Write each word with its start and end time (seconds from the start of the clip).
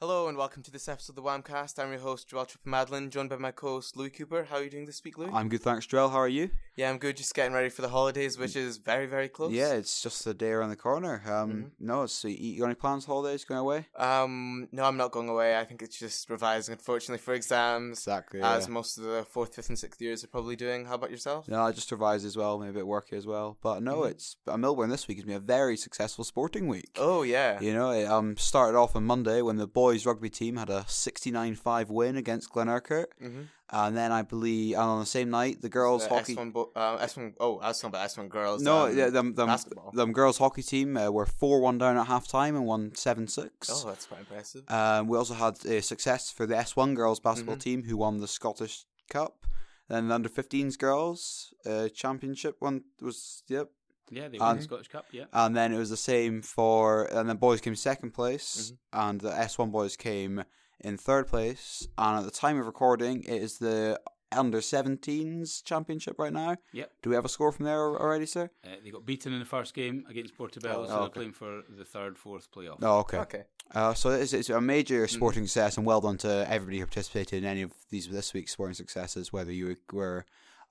Hello 0.00 0.28
and 0.28 0.36
welcome 0.36 0.62
to 0.62 0.70
this 0.70 0.88
episode 0.88 1.12
of 1.12 1.16
the 1.16 1.22
Whamcast. 1.22 1.78
I'm 1.82 1.90
your 1.90 2.00
host 2.00 2.28
Joel 2.28 2.44
Triple 2.44 2.70
Madeline, 2.70 3.08
joined 3.08 3.30
by 3.30 3.36
my 3.36 3.50
co-host 3.50 3.96
Louis 3.96 4.10
Cooper. 4.10 4.44
How 4.44 4.56
are 4.56 4.62
you 4.62 4.68
doing 4.68 4.84
this 4.84 5.02
week, 5.02 5.16
Louis? 5.16 5.30
I'm 5.32 5.48
good, 5.48 5.62
thanks, 5.62 5.86
Joel. 5.86 6.10
How 6.10 6.18
are 6.18 6.28
you? 6.28 6.50
yeah, 6.76 6.90
I'm 6.90 6.98
good. 6.98 7.16
Just 7.16 7.34
getting 7.34 7.54
ready 7.54 7.70
for 7.70 7.80
the 7.80 7.88
holidays, 7.88 8.36
which 8.36 8.54
is 8.54 8.76
very, 8.76 9.06
very 9.06 9.30
close. 9.30 9.50
Yeah, 9.52 9.72
it's 9.72 10.02
just 10.02 10.26
a 10.26 10.34
day 10.34 10.50
around 10.50 10.68
the 10.68 10.76
corner. 10.76 11.22
Um, 11.26 11.50
Mhm. 11.50 11.70
no, 11.80 12.02
it's 12.02 12.22
you, 12.24 12.32
you 12.32 12.58
got 12.60 12.66
any 12.66 12.74
plans? 12.74 13.06
For 13.06 13.12
holidays 13.12 13.46
going 13.46 13.60
away? 13.60 13.86
Um, 13.96 14.68
no, 14.70 14.84
I'm 14.84 14.98
not 14.98 15.12
going 15.12 15.30
away. 15.30 15.56
I 15.58 15.64
think 15.64 15.80
it's 15.80 15.98
just 15.98 16.28
revising, 16.28 16.72
unfortunately, 16.74 17.16
for 17.24 17.32
exams, 17.32 18.00
Exactly. 18.00 18.42
as 18.42 18.66
yeah. 18.66 18.72
most 18.74 18.98
of 18.98 19.04
the 19.04 19.24
fourth, 19.24 19.54
fifth, 19.54 19.70
and 19.70 19.78
sixth 19.78 20.02
years 20.02 20.22
are 20.22 20.26
probably 20.28 20.56
doing. 20.56 20.84
How 20.84 20.96
about 20.96 21.10
yourself? 21.10 21.48
No, 21.48 21.62
I 21.62 21.72
just 21.72 21.90
revised 21.90 22.26
as 22.26 22.36
well, 22.36 22.58
maybe 22.58 22.68
a 22.72 22.74
bit 22.74 22.84
worky 22.84 23.14
as 23.14 23.26
well. 23.26 23.56
But 23.62 23.82
no, 23.82 24.00
Mhm. 24.00 24.10
it's 24.10 24.36
uh, 24.46 24.56
Millburn 24.56 24.90
this 24.90 25.08
week 25.08 25.16
has 25.16 25.24
been 25.24 25.36
a 25.36 25.40
very 25.40 25.78
successful 25.78 26.24
sporting 26.24 26.68
week. 26.68 26.90
Oh 26.96 27.22
yeah. 27.22 27.58
You 27.60 27.72
know, 27.72 27.90
it 27.92 28.04
um 28.04 28.36
started 28.36 28.76
off 28.76 28.94
on 28.94 29.04
Monday 29.04 29.40
when 29.40 29.56
the 29.56 29.66
boys 29.66 29.85
rugby 30.06 30.30
team 30.30 30.56
had 30.56 30.70
a 30.70 30.84
69-5 30.88 31.88
win 31.88 32.16
against 32.16 32.50
Glenurquhart, 32.52 33.06
Mm-hmm. 33.22 33.42
and 33.70 33.96
then 33.96 34.12
I 34.12 34.22
believe 34.22 34.74
and 34.74 34.82
on 34.82 35.00
the 35.00 35.06
same 35.06 35.30
night 35.30 35.60
the 35.62 35.68
girls 35.68 36.06
hockey. 36.06 36.34
S1, 36.34 36.52
bo- 36.52 36.70
uh, 36.74 36.98
S1. 36.98 37.34
Oh, 37.40 37.58
I 37.58 37.68
was 37.68 37.80
talking 37.80 37.94
about 37.94 38.08
S1 38.10 38.28
girls. 38.28 38.62
No, 38.62 38.86
um, 38.86 38.96
yeah, 38.98 39.10
them, 39.10 39.34
them, 39.34 39.46
basketball. 39.48 39.90
them 39.92 40.12
girls 40.12 40.38
hockey 40.38 40.62
team 40.62 40.96
uh, 40.96 41.10
were 41.10 41.26
four 41.26 41.60
one 41.60 41.78
down 41.78 41.96
at 41.96 42.06
halftime 42.06 42.50
and 42.58 42.66
won 42.66 42.94
seven 42.94 43.26
six. 43.28 43.70
Oh, 43.72 43.88
that's 43.88 44.06
quite 44.06 44.20
impressive. 44.20 44.64
Um, 44.70 45.08
we 45.08 45.16
also 45.18 45.34
had 45.34 45.54
uh, 45.66 45.80
success 45.80 46.30
for 46.30 46.46
the 46.46 46.54
S1 46.54 46.94
girls 46.94 47.20
basketball 47.20 47.56
Mhm. 47.56 47.60
team 47.60 47.82
who 47.84 47.96
won 47.96 48.18
the 48.18 48.28
Scottish 48.28 48.84
Cup. 49.10 49.46
Then 49.88 50.08
the 50.08 50.14
under 50.16 50.28
15s 50.28 50.76
girls 50.78 51.54
uh, 51.64 51.88
championship 51.88 52.56
one 52.58 52.82
was 53.00 53.44
yep, 53.48 53.68
Yeah, 54.10 54.28
they 54.28 54.38
And- 54.38 54.58
the 54.58 54.62
Scottish 54.62 54.88
Cup. 54.88 55.06
Yeah, 55.12 55.24
and 55.32 55.56
then 55.56 55.72
it 55.72 55.78
was 55.78 55.90
the 55.90 55.96
same 55.96 56.42
for 56.42 57.04
and 57.06 57.28
then 57.28 57.36
boys 57.36 57.60
came 57.60 57.74
second 57.74 58.12
place 58.12 58.72
Mm-hmm. 58.94 59.00
and 59.08 59.20
the 59.20 59.30
S1 59.30 59.70
boys 59.72 59.96
came 59.96 60.44
in 60.80 60.96
third 60.96 61.26
place. 61.26 61.86
And 61.98 62.18
at 62.18 62.24
the 62.24 62.30
time 62.30 62.58
of 62.58 62.66
recording, 62.66 63.22
it 63.24 63.42
is 63.42 63.58
the 63.58 64.00
under 64.32 64.58
17s 64.60 65.62
championship 65.64 66.18
right 66.18 66.32
now. 66.32 66.56
Yep. 66.72 66.90
Do 67.02 67.10
we 67.10 67.16
have 67.16 67.24
a 67.24 67.28
score 67.28 67.52
from 67.52 67.64
there 67.64 67.78
already, 67.80 68.26
sir? 68.26 68.50
uh, 68.64 68.68
they 68.82 68.90
got 68.90 69.06
beaten 69.06 69.32
in 69.32 69.38
the 69.38 69.44
first 69.46 69.72
game 69.74 70.04
against 70.10 70.36
Portobello, 70.36 70.84
Oh, 70.84 70.86
so 70.86 70.92
okay. 70.94 71.00
they're 71.02 71.10
playing 71.10 71.32
for 71.32 71.62
the 71.68 71.84
third, 71.84 72.18
fourth 72.18 72.50
playoff. 72.50 72.78
Oh, 72.82 72.98
okay. 73.00 73.18
Okay. 73.18 73.42
Uh, 73.74 73.94
so 73.94 74.10
it's, 74.10 74.32
it's 74.32 74.50
a 74.50 74.60
major 74.60 75.04
Mm-hmm. 75.06 75.16
sporting 75.16 75.46
success, 75.46 75.76
and 75.76 75.86
well 75.86 76.00
done 76.00 76.18
to 76.18 76.46
everybody 76.50 76.78
who 76.80 76.86
participated 76.86 77.42
in 77.42 77.44
any 77.48 77.62
of 77.62 77.72
these 77.90 78.08
this 78.08 78.34
week's 78.34 78.52
sporting 78.52 78.74
successes, 78.74 79.32
whether 79.32 79.52
you 79.52 79.76
were 79.92 80.24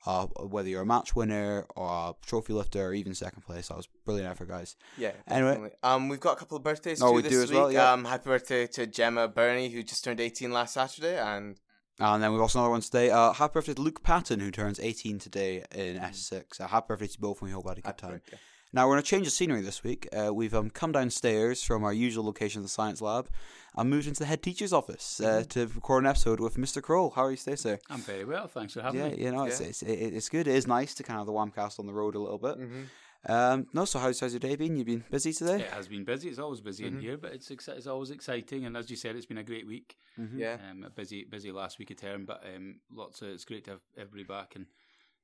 uh, 0.05 0.25
whether 0.25 0.69
you're 0.69 0.81
a 0.83 0.85
match 0.85 1.15
winner 1.15 1.65
or 1.75 1.87
a 1.89 2.13
trophy 2.25 2.53
lifter 2.53 2.85
or 2.87 2.93
even 2.93 3.13
second 3.15 3.41
place. 3.43 3.67
That 3.69 3.77
was 3.77 3.87
brilliant 4.05 4.29
effort, 4.29 4.47
guys. 4.49 4.75
Yeah, 4.97 5.11
Anyway. 5.27 5.49
definitely. 5.51 5.77
Um, 5.83 6.09
we've 6.09 6.19
got 6.19 6.33
a 6.33 6.35
couple 6.39 6.57
of 6.57 6.63
birthdays 6.63 7.01
Oh, 7.01 7.09
too 7.09 7.15
we 7.15 7.21
this 7.23 7.31
do 7.31 7.43
as 7.43 7.49
week. 7.49 7.57
well, 7.59 7.71
yeah. 7.71 7.91
Um, 7.91 8.05
happy 8.05 8.25
birthday 8.25 8.67
to 8.67 8.85
Gemma 8.87 9.27
Burney, 9.27 9.69
who 9.69 9.81
just 9.83 10.03
turned 10.03 10.19
18 10.19 10.51
last 10.51 10.73
Saturday, 10.75 11.17
and 11.19 11.57
And 11.99 12.21
then 12.21 12.31
we've 12.33 12.41
also 12.41 12.59
another 12.59 12.71
one 12.71 12.81
today. 12.81 13.09
Uh, 13.09 13.31
happy 13.33 13.53
birthday 13.53 13.73
to 13.73 13.81
Luke 13.81 14.03
Patton, 14.03 14.39
who 14.41 14.51
turns 14.51 14.79
18 14.79 15.17
today 15.19 15.63
in 15.73 15.97
S6. 15.97 16.59
Uh, 16.59 16.67
happy 16.67 16.85
birthday 16.89 17.07
to 17.07 17.19
both, 17.19 17.41
and 17.41 17.47
we 17.49 17.53
hope 17.53 17.63
you 17.65 17.69
had 17.69 17.77
a 17.77 17.81
good 17.81 17.87
happy 17.87 18.01
time. 18.01 18.11
birthday. 18.11 18.37
Now, 18.75 18.87
we're 18.87 18.95
going 18.95 19.03
to 19.03 19.09
change 19.09 19.23
the 19.25 19.31
scenery 19.31 19.61
this 19.61 19.85
week. 19.85 20.05
Uh, 20.11 20.33
we've 20.33 20.53
um, 20.53 20.69
come 20.69 20.91
downstairs 20.91 21.63
from 21.63 21.85
our 21.85 21.93
usual 21.93 22.25
location, 22.25 22.61
the 22.61 22.67
science 22.67 23.01
lab, 23.01 23.29
and 23.77 23.89
moved 23.89 24.05
into 24.05 24.19
the 24.19 24.25
head 24.25 24.43
teacher's 24.43 24.73
office 24.73 25.21
uh, 25.21 25.23
Mm-hmm. 25.39 25.47
to 25.47 25.67
record 25.67 26.03
an 26.03 26.09
episode 26.09 26.41
with 26.41 26.57
Mr. 26.57 26.81
Kroll. 26.81 27.11
How 27.11 27.23
are 27.23 27.31
you 27.31 27.37
today, 27.37 27.55
sir? 27.55 27.79
I'm 27.89 28.01
very 28.01 28.25
well, 28.25 28.47
thanks 28.49 28.73
for 28.73 28.81
having 28.81 29.01
me. 29.01 29.09
Yeah, 29.11 29.15
me. 29.15 29.23
you 29.23 29.31
know, 29.31 29.45
it's, 29.45 29.61
Yeah. 29.61 29.67
it's, 29.67 29.81
it, 29.81 29.93
it's 29.93 30.27
good. 30.27 30.47
It 30.47 30.55
is 30.55 30.67
nice 30.67 30.93
to 30.95 31.03
kind 31.03 31.21
of 31.21 31.25
have 31.25 31.27
the 31.27 31.31
Whamcast 31.61 31.79
on 31.79 31.85
the 31.87 31.93
road 31.93 32.15
a 32.15 32.19
little 32.19 32.37
bit. 32.37 32.59
Mm-hmm. 32.59 32.81
Um, 33.31 33.65
no, 33.73 33.85
so 33.85 33.97
how's, 33.97 34.19
how's 34.19 34.33
your 34.33 34.41
day 34.41 34.57
been? 34.57 34.75
You've 34.75 34.85
been 34.87 35.05
busy 35.09 35.31
today? 35.31 35.61
It 35.61 35.69
has 35.71 35.87
been 35.87 36.03
busy. 36.03 36.27
It's 36.27 36.37
always 36.37 36.59
busy 36.61 36.83
Mhm. 36.83 36.87
in 36.87 36.99
here, 36.99 37.17
but 37.17 37.31
it's 37.33 37.47
exci- 37.49 37.77
it's 37.77 37.87
always 37.87 38.11
exciting. 38.11 38.65
And 38.65 38.75
as 38.77 38.91
you 38.91 38.97
said, 38.97 39.15
it's 39.15 39.25
been 39.25 39.37
a 39.39 39.43
great 39.43 39.65
week. 39.65 39.95
Mhm. 40.19 40.37
Yeah. 40.37 40.57
Um, 40.69 40.83
a 40.83 40.89
busy 40.91 41.23
busy 41.23 41.51
last 41.51 41.79
week 41.79 41.89
of 41.91 41.97
term, 41.97 42.25
but 42.25 42.43
um, 42.53 42.81
lots 42.93 43.21
of 43.23 43.29
it's 43.29 43.45
great 43.45 43.63
to 43.65 43.71
have 43.71 43.81
everybody 43.97 44.23
back 44.25 44.55
and 44.55 44.67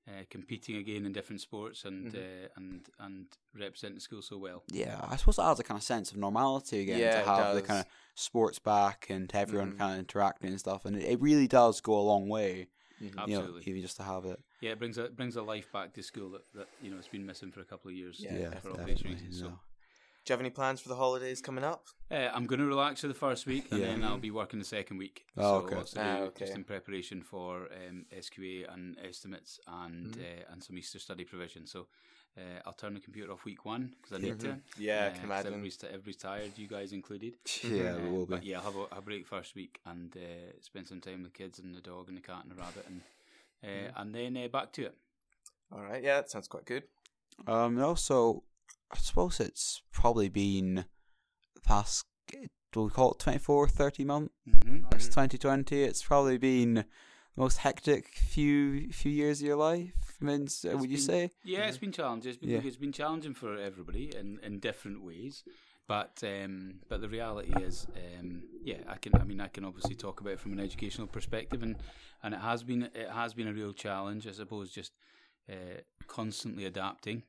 uh, 0.07 0.23
competing 0.29 0.77
again 0.77 1.05
in 1.05 1.13
different 1.13 1.41
sports 1.41 1.85
and 1.85 2.05
Mhm. 2.13 2.15
uh, 2.15 2.47
and 2.57 2.89
and 2.99 3.25
representing 3.57 3.95
the 3.95 4.01
school 4.01 4.21
so 4.21 4.37
well. 4.37 4.63
Yeah, 4.71 4.99
I 5.07 5.15
suppose 5.17 5.35
that 5.37 5.49
adds 5.49 5.59
a 5.59 5.63
kind 5.63 5.77
of 5.77 5.83
sense 5.83 6.11
of 6.11 6.17
normality 6.17 6.81
again 6.81 6.99
Yeah, 6.99 7.11
to 7.11 7.19
have 7.19 7.55
the 7.55 7.61
kind 7.61 7.79
of 7.81 7.85
sports 8.15 8.59
back 8.59 9.07
and 9.09 9.29
to 9.29 9.37
everyone 9.37 9.71
Mhm. 9.73 9.77
kind 9.77 9.93
of 9.93 9.99
interacting 9.99 10.49
and 10.49 10.59
stuff. 10.59 10.85
And 10.85 10.95
it, 10.95 11.03
it 11.03 11.21
really 11.21 11.47
does 11.47 11.81
go 11.81 11.93
a 11.99 12.01
long 12.01 12.29
way, 12.29 12.67
Mhm. 13.01 13.27
you 13.27 13.37
know, 13.39 13.59
even 13.61 13.81
just 13.81 13.97
to 13.97 14.03
have 14.03 14.25
it. 14.25 14.39
Yeah, 14.61 14.71
it 14.71 14.79
brings 14.79 14.97
a 14.97 15.09
brings 15.09 15.35
a 15.35 15.41
life 15.41 15.71
back 15.71 15.93
to 15.93 16.03
school 16.03 16.29
that, 16.31 16.51
that 16.53 16.67
you 16.79 16.91
know 16.91 16.97
it's 16.97 17.07
been 17.07 17.25
missing 17.25 17.51
for 17.51 17.61
a 17.61 17.65
couple 17.65 17.89
of 17.89 17.95
years. 17.95 18.19
Yeah, 18.23 18.37
Yeah, 18.37 18.59
for 18.59 18.71
obvious 18.71 19.01
definitely. 19.01 19.11
reasons. 19.11 19.39
So 19.39 19.45
know. 19.49 19.59
Do 20.31 20.33
you 20.35 20.37
have 20.37 20.45
any 20.45 20.49
plans 20.51 20.79
for 20.79 20.87
the 20.87 20.95
holidays 20.95 21.41
coming 21.41 21.65
up? 21.65 21.87
Uh, 22.09 22.29
I'm 22.33 22.45
going 22.45 22.61
to 22.61 22.65
relax 22.65 23.01
for 23.01 23.09
the 23.09 23.13
first 23.13 23.45
week, 23.45 23.67
and 23.69 23.81
Yeah. 23.81 23.87
then 23.87 24.01
I'll 24.05 24.17
be 24.17 24.31
working 24.31 24.59
the 24.59 24.65
second 24.65 24.97
week. 24.97 25.25
Oh, 25.37 25.41
so 25.41 25.55
okay. 25.65 25.75
lots 25.75 25.91
to 25.91 25.97
do 25.97 26.05
Ah, 26.05 26.19
okay. 26.19 26.45
just 26.45 26.55
in 26.55 26.63
preparation 26.63 27.21
for 27.21 27.67
um, 27.89 28.05
SQA 28.17 28.73
and 28.73 28.95
estimates 29.05 29.59
and 29.67 30.15
uh, 30.17 30.53
and 30.53 30.63
some 30.63 30.77
Easter 30.77 30.99
study 30.99 31.25
provision. 31.25 31.67
So 31.67 31.87
uh, 32.37 32.61
I'll 32.65 32.71
turn 32.71 32.93
the 32.93 33.01
computer 33.01 33.29
off 33.33 33.43
week 33.43 33.65
one 33.65 33.93
because 34.01 34.15
I 34.17 34.21
need 34.25 34.39
to. 34.39 34.55
Yeah, 34.77 35.07
I 35.07 35.09
Uh, 35.09 35.09
can 35.09 35.15
'cause 35.15 35.23
imagine. 35.25 35.47
Everybody's, 35.47 35.75
t- 35.77 35.87
everybody's 35.87 36.15
tired, 36.15 36.51
you 36.55 36.67
guys 36.69 36.93
included. 36.93 37.33
Yeah, 37.63 37.97
we 37.97 38.07
Uh, 38.07 38.11
will 38.11 38.25
be. 38.25 38.35
But 38.35 38.45
yeah, 38.45 38.59
I'll 38.59 38.63
have 38.71 38.77
a, 38.77 38.99
a 38.99 39.01
break 39.01 39.27
first 39.27 39.53
week 39.55 39.81
and 39.85 40.15
uh, 40.15 40.51
spend 40.61 40.87
some 40.87 41.01
time 41.01 41.23
with 41.23 41.33
the 41.33 41.37
kids 41.43 41.59
and 41.59 41.75
the 41.75 41.81
dog 41.81 42.07
and 42.07 42.15
the 42.15 42.21
cat 42.21 42.43
and 42.43 42.51
the 42.51 42.55
rabbit, 42.55 42.85
and 42.87 43.01
uh, 43.65 43.99
and 43.99 44.15
then 44.15 44.37
uh, 44.37 44.47
back 44.47 44.71
to 44.73 44.83
it. 44.83 44.95
All 45.73 45.81
right, 45.81 46.01
yeah, 46.01 46.15
that 46.21 46.29
sounds 46.31 46.47
quite 46.47 46.63
good. 46.65 46.83
Um, 47.47 47.81
also, 47.83 48.43
I 48.93 48.97
suppose 48.97 49.39
it's 49.39 49.81
probably 49.91 50.29
been 50.29 50.85
the 51.55 51.61
past, 51.61 52.05
do 52.73 52.83
we 52.83 52.89
call 52.89 53.11
it 53.13 53.19
24, 53.19 53.67
30 53.67 54.05
months? 54.05 54.33
Mm-hmm. 54.47 54.85
It's 54.91 55.07
Mhm. 55.07 55.13
2020. 55.13 55.83
It's 55.83 56.03
probably 56.03 56.37
been 56.37 56.73
the 56.75 56.85
most 57.37 57.57
hectic 57.59 58.07
few 58.09 58.91
few 58.91 59.11
years 59.11 59.41
of 59.41 59.47
your 59.47 59.55
life. 59.57 60.17
I 60.21 60.25
mean, 60.25 60.43
s- 60.43 60.65
It's 60.65 60.75
would 60.75 60.89
you 60.91 60.97
say? 60.97 61.31
Yeah, 61.43 61.67
it's 61.67 61.77
been 61.77 61.91
challenging. 61.91 62.29
It's 62.29 62.37
been, 62.39 62.49
Yeah. 62.49 62.61
it's 62.63 62.77
been 62.77 62.91
challenging 62.91 63.33
for 63.33 63.55
everybody 63.57 64.15
in, 64.15 64.39
in 64.43 64.59
different 64.59 65.01
ways. 65.03 65.43
But 65.87 66.21
um, 66.23 66.79
but 66.87 67.01
the 67.01 67.09
reality 67.09 67.51
is, 67.63 67.87
um, 68.19 68.43
yeah, 68.63 68.81
I 68.87 68.97
can. 68.97 69.13
I 69.15 69.23
mean, 69.25 69.41
I 69.41 69.47
can 69.47 69.65
obviously 69.65 69.95
talk 69.95 70.21
about 70.21 70.33
it 70.33 70.39
from 70.39 70.53
an 70.53 70.59
educational 70.59 71.07
perspective, 71.07 71.63
and, 71.63 71.75
and 72.23 72.33
it 72.33 72.39
has 72.41 72.63
been 72.63 72.83
it 72.93 73.09
has 73.09 73.33
been 73.33 73.47
a 73.47 73.53
real 73.53 73.73
challenge. 73.73 74.25
I 74.27 74.31
suppose 74.31 74.71
just 74.71 74.93
uh, 75.49 75.81
constantly 76.07 76.65
adapting 76.65 77.23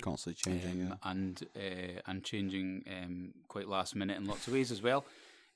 Constantly 0.00 0.34
changing. 0.34 0.82
um, 0.82 0.88
yeah. 0.88 1.10
and 1.10 1.42
uh, 1.56 2.00
and 2.06 2.24
changing 2.24 2.84
um, 2.90 3.34
quite 3.46 3.68
last 3.68 3.94
minute 3.94 4.16
in 4.16 4.26
lots 4.26 4.46
of 4.46 4.52
ways 4.52 4.72
as 4.72 4.82
well. 4.82 5.04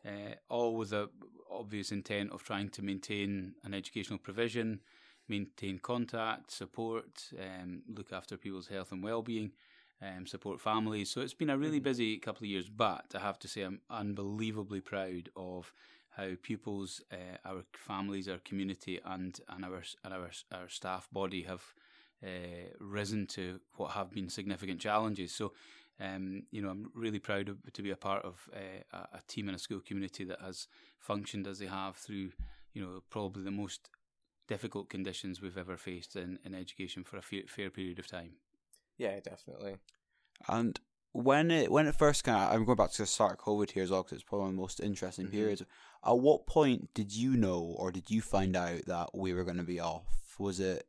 Uh, 0.06 0.34
all 0.48 0.76
with 0.76 0.90
the 0.90 1.08
obvious 1.50 1.92
intent 1.92 2.32
of 2.32 2.42
trying 2.42 2.68
to 2.70 2.82
maintain 2.82 3.54
an 3.64 3.74
educational 3.74 4.18
provision, 4.18 4.80
maintain 5.28 5.78
contact, 5.78 6.50
support, 6.50 7.30
um, 7.38 7.82
look 7.88 8.12
after 8.12 8.36
people's 8.36 8.68
health 8.68 8.90
and 8.90 9.02
well-being, 9.02 9.52
um, 10.00 10.26
support 10.26 10.60
families. 10.60 11.10
So 11.10 11.20
it's 11.20 11.34
been 11.34 11.50
a 11.50 11.58
really 11.58 11.78
busy 11.78 12.18
couple 12.18 12.44
of 12.44 12.50
years. 12.50 12.68
But 12.68 13.14
I 13.14 13.20
have 13.20 13.38
to 13.40 13.48
say, 13.48 13.62
I'm 13.62 13.80
unbelievably 13.90 14.80
proud 14.80 15.28
of 15.36 15.72
how 16.10 16.30
pupils, 16.42 17.00
uh, 17.12 17.38
our 17.44 17.64
families, 17.74 18.28
our 18.28 18.38
community, 18.38 19.00
and 19.04 19.38
and 19.48 19.64
our 19.64 19.82
and 20.04 20.14
our 20.14 20.30
our 20.52 20.68
staff 20.68 21.08
body 21.12 21.42
have 21.42 21.62
uh, 22.24 22.68
risen 22.80 23.26
to 23.28 23.60
what 23.76 23.92
have 23.92 24.10
been 24.10 24.28
significant 24.28 24.80
challenges. 24.80 25.34
So, 25.34 25.52
um, 26.00 26.44
you 26.50 26.62
know, 26.62 26.70
I'm 26.70 26.90
really 26.94 27.18
proud 27.18 27.48
of, 27.48 27.58
to 27.72 27.82
be 27.82 27.90
a 27.90 27.96
part 27.96 28.24
of 28.24 28.48
uh, 28.54 28.82
a, 28.92 29.18
a 29.18 29.20
team 29.28 29.48
and 29.48 29.56
a 29.56 29.58
school 29.58 29.80
community 29.80 30.24
that 30.24 30.40
has 30.40 30.68
functioned 30.98 31.46
as 31.46 31.58
they 31.58 31.66
have 31.66 31.96
through, 31.96 32.30
you 32.72 32.82
know, 32.82 33.02
probably 33.10 33.42
the 33.42 33.50
most 33.50 33.88
difficult 34.48 34.88
conditions 34.88 35.40
we've 35.40 35.58
ever 35.58 35.76
faced 35.76 36.16
in, 36.16 36.38
in 36.44 36.54
education 36.54 37.04
for 37.04 37.16
a 37.16 37.22
fair, 37.22 37.42
fair 37.46 37.70
period 37.70 37.98
of 37.98 38.06
time. 38.06 38.32
Yeah, 38.98 39.18
definitely. 39.20 39.76
And 40.48 40.78
when 41.12 41.50
it 41.50 41.70
when 41.70 41.86
it 41.86 41.94
first 41.94 42.24
kind 42.24 42.42
of, 42.42 42.52
I'm 42.54 42.64
going 42.64 42.76
back 42.76 42.92
to 42.92 43.02
the 43.02 43.06
start 43.06 43.32
of 43.32 43.38
COVID 43.38 43.70
here 43.72 43.82
as 43.84 43.90
well 43.90 44.02
because 44.02 44.16
it's 44.16 44.24
probably 44.24 44.44
one 44.44 44.50
of 44.50 44.56
the 44.56 44.60
most 44.62 44.80
interesting 44.80 45.26
Mhm. 45.26 45.30
periods. 45.32 45.62
At 46.04 46.18
what 46.18 46.46
point 46.46 46.92
did 46.94 47.12
you 47.12 47.36
know 47.36 47.60
or 47.60 47.92
did 47.92 48.10
you 48.10 48.22
find 48.22 48.56
out 48.56 48.86
that 48.86 49.10
we 49.14 49.32
were 49.34 49.44
going 49.44 49.58
to 49.58 49.62
be 49.62 49.78
off? 49.80 50.36
Was 50.38 50.58
it 50.58 50.86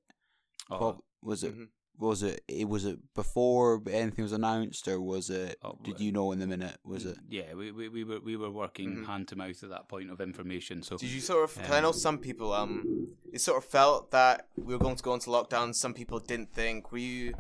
Oh, 0.71 0.77
prob- 0.77 1.03
was 1.23 1.43
it 1.43 1.55
Mhm. 1.57 1.67
was 1.99 2.23
it 2.23 2.43
it 2.47 2.67
was 2.67 2.85
it 2.85 2.97
before 3.13 3.81
anything 3.89 4.23
was 4.23 4.31
announced 4.33 4.87
or 4.87 4.99
was 4.99 5.29
it 5.29 5.57
Oh, 5.63 5.77
did 5.83 5.99
you 5.99 6.11
know 6.11 6.31
in 6.31 6.39
the 6.39 6.47
minute 6.47 6.77
was 6.83 7.05
it 7.05 7.17
Yeah, 7.29 7.53
we, 7.53 7.71
we, 7.71 7.87
we 7.89 8.03
were 8.03 8.19
we 8.19 8.35
were 8.35 8.49
working 8.51 8.97
Mhm. 8.97 9.05
hand 9.05 9.27
to 9.29 9.35
mouth 9.35 9.61
at 9.63 9.69
that 9.69 9.87
point 9.87 10.09
of 10.11 10.19
information. 10.19 10.81
So 10.83 10.97
Did 10.97 11.09
you 11.11 11.21
sort 11.21 11.43
of? 11.49 11.55
'cause 11.55 11.71
I 11.71 11.81
know 11.81 11.91
some 11.91 12.17
people. 12.17 12.51
Um, 12.53 13.09
it 13.31 13.41
sort 13.41 13.57
of 13.63 13.65
felt 13.69 14.11
that 14.11 14.47
we 14.57 14.73
were 14.73 14.79
going 14.79 14.95
to 14.95 15.03
go 15.03 15.13
into 15.13 15.29
lockdown. 15.29 15.73
Some 15.75 15.93
people 15.93 16.19
didn't 16.19 16.51
think. 16.53 16.91
Were 16.91 16.97
you? 16.99 17.33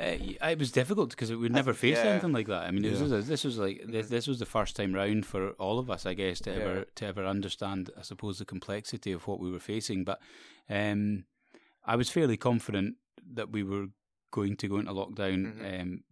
Uh, 0.00 0.16
it 0.42 0.58
was 0.60 0.70
difficult 0.70 1.10
because 1.10 1.32
we'd 1.32 1.50
never 1.50 1.72
th- 1.72 1.80
faced 1.80 2.04
yeah. 2.04 2.10
anything 2.12 2.32
like 2.32 2.46
that. 2.46 2.62
I 2.68 2.70
mean, 2.70 2.84
it 2.84 2.92
Yeah. 2.92 3.02
was 3.02 3.26
this 3.26 3.42
was 3.42 3.58
like 3.58 3.82
this, 3.88 4.08
this 4.08 4.28
was 4.28 4.38
the 4.38 4.46
first 4.46 4.76
time 4.76 4.92
round 4.94 5.26
for 5.26 5.50
all 5.52 5.80
of 5.80 5.90
us, 5.90 6.06
I 6.06 6.14
guess, 6.14 6.38
to 6.42 6.50
Yeah. 6.50 6.56
ever 6.58 6.84
to 6.96 7.06
ever 7.06 7.24
understand, 7.26 7.90
I 7.98 8.02
suppose, 8.02 8.38
the 8.38 8.44
complexity 8.44 9.10
of 9.10 9.26
what 9.26 9.40
we 9.40 9.50
were 9.50 9.58
facing. 9.58 10.04
But 10.04 10.20
um, 10.70 11.24
I 11.92 11.96
was 11.96 12.10
fairly 12.10 12.36
confident 12.36 12.96
that 13.34 13.50
we 13.50 13.62
were 13.62 13.86
going 14.30 14.56
to 14.56 14.68
go 14.68 14.76
into 14.78 14.92
lockdown. 14.92 15.40
Mhm. 15.54 15.80
Um, 15.80 16.04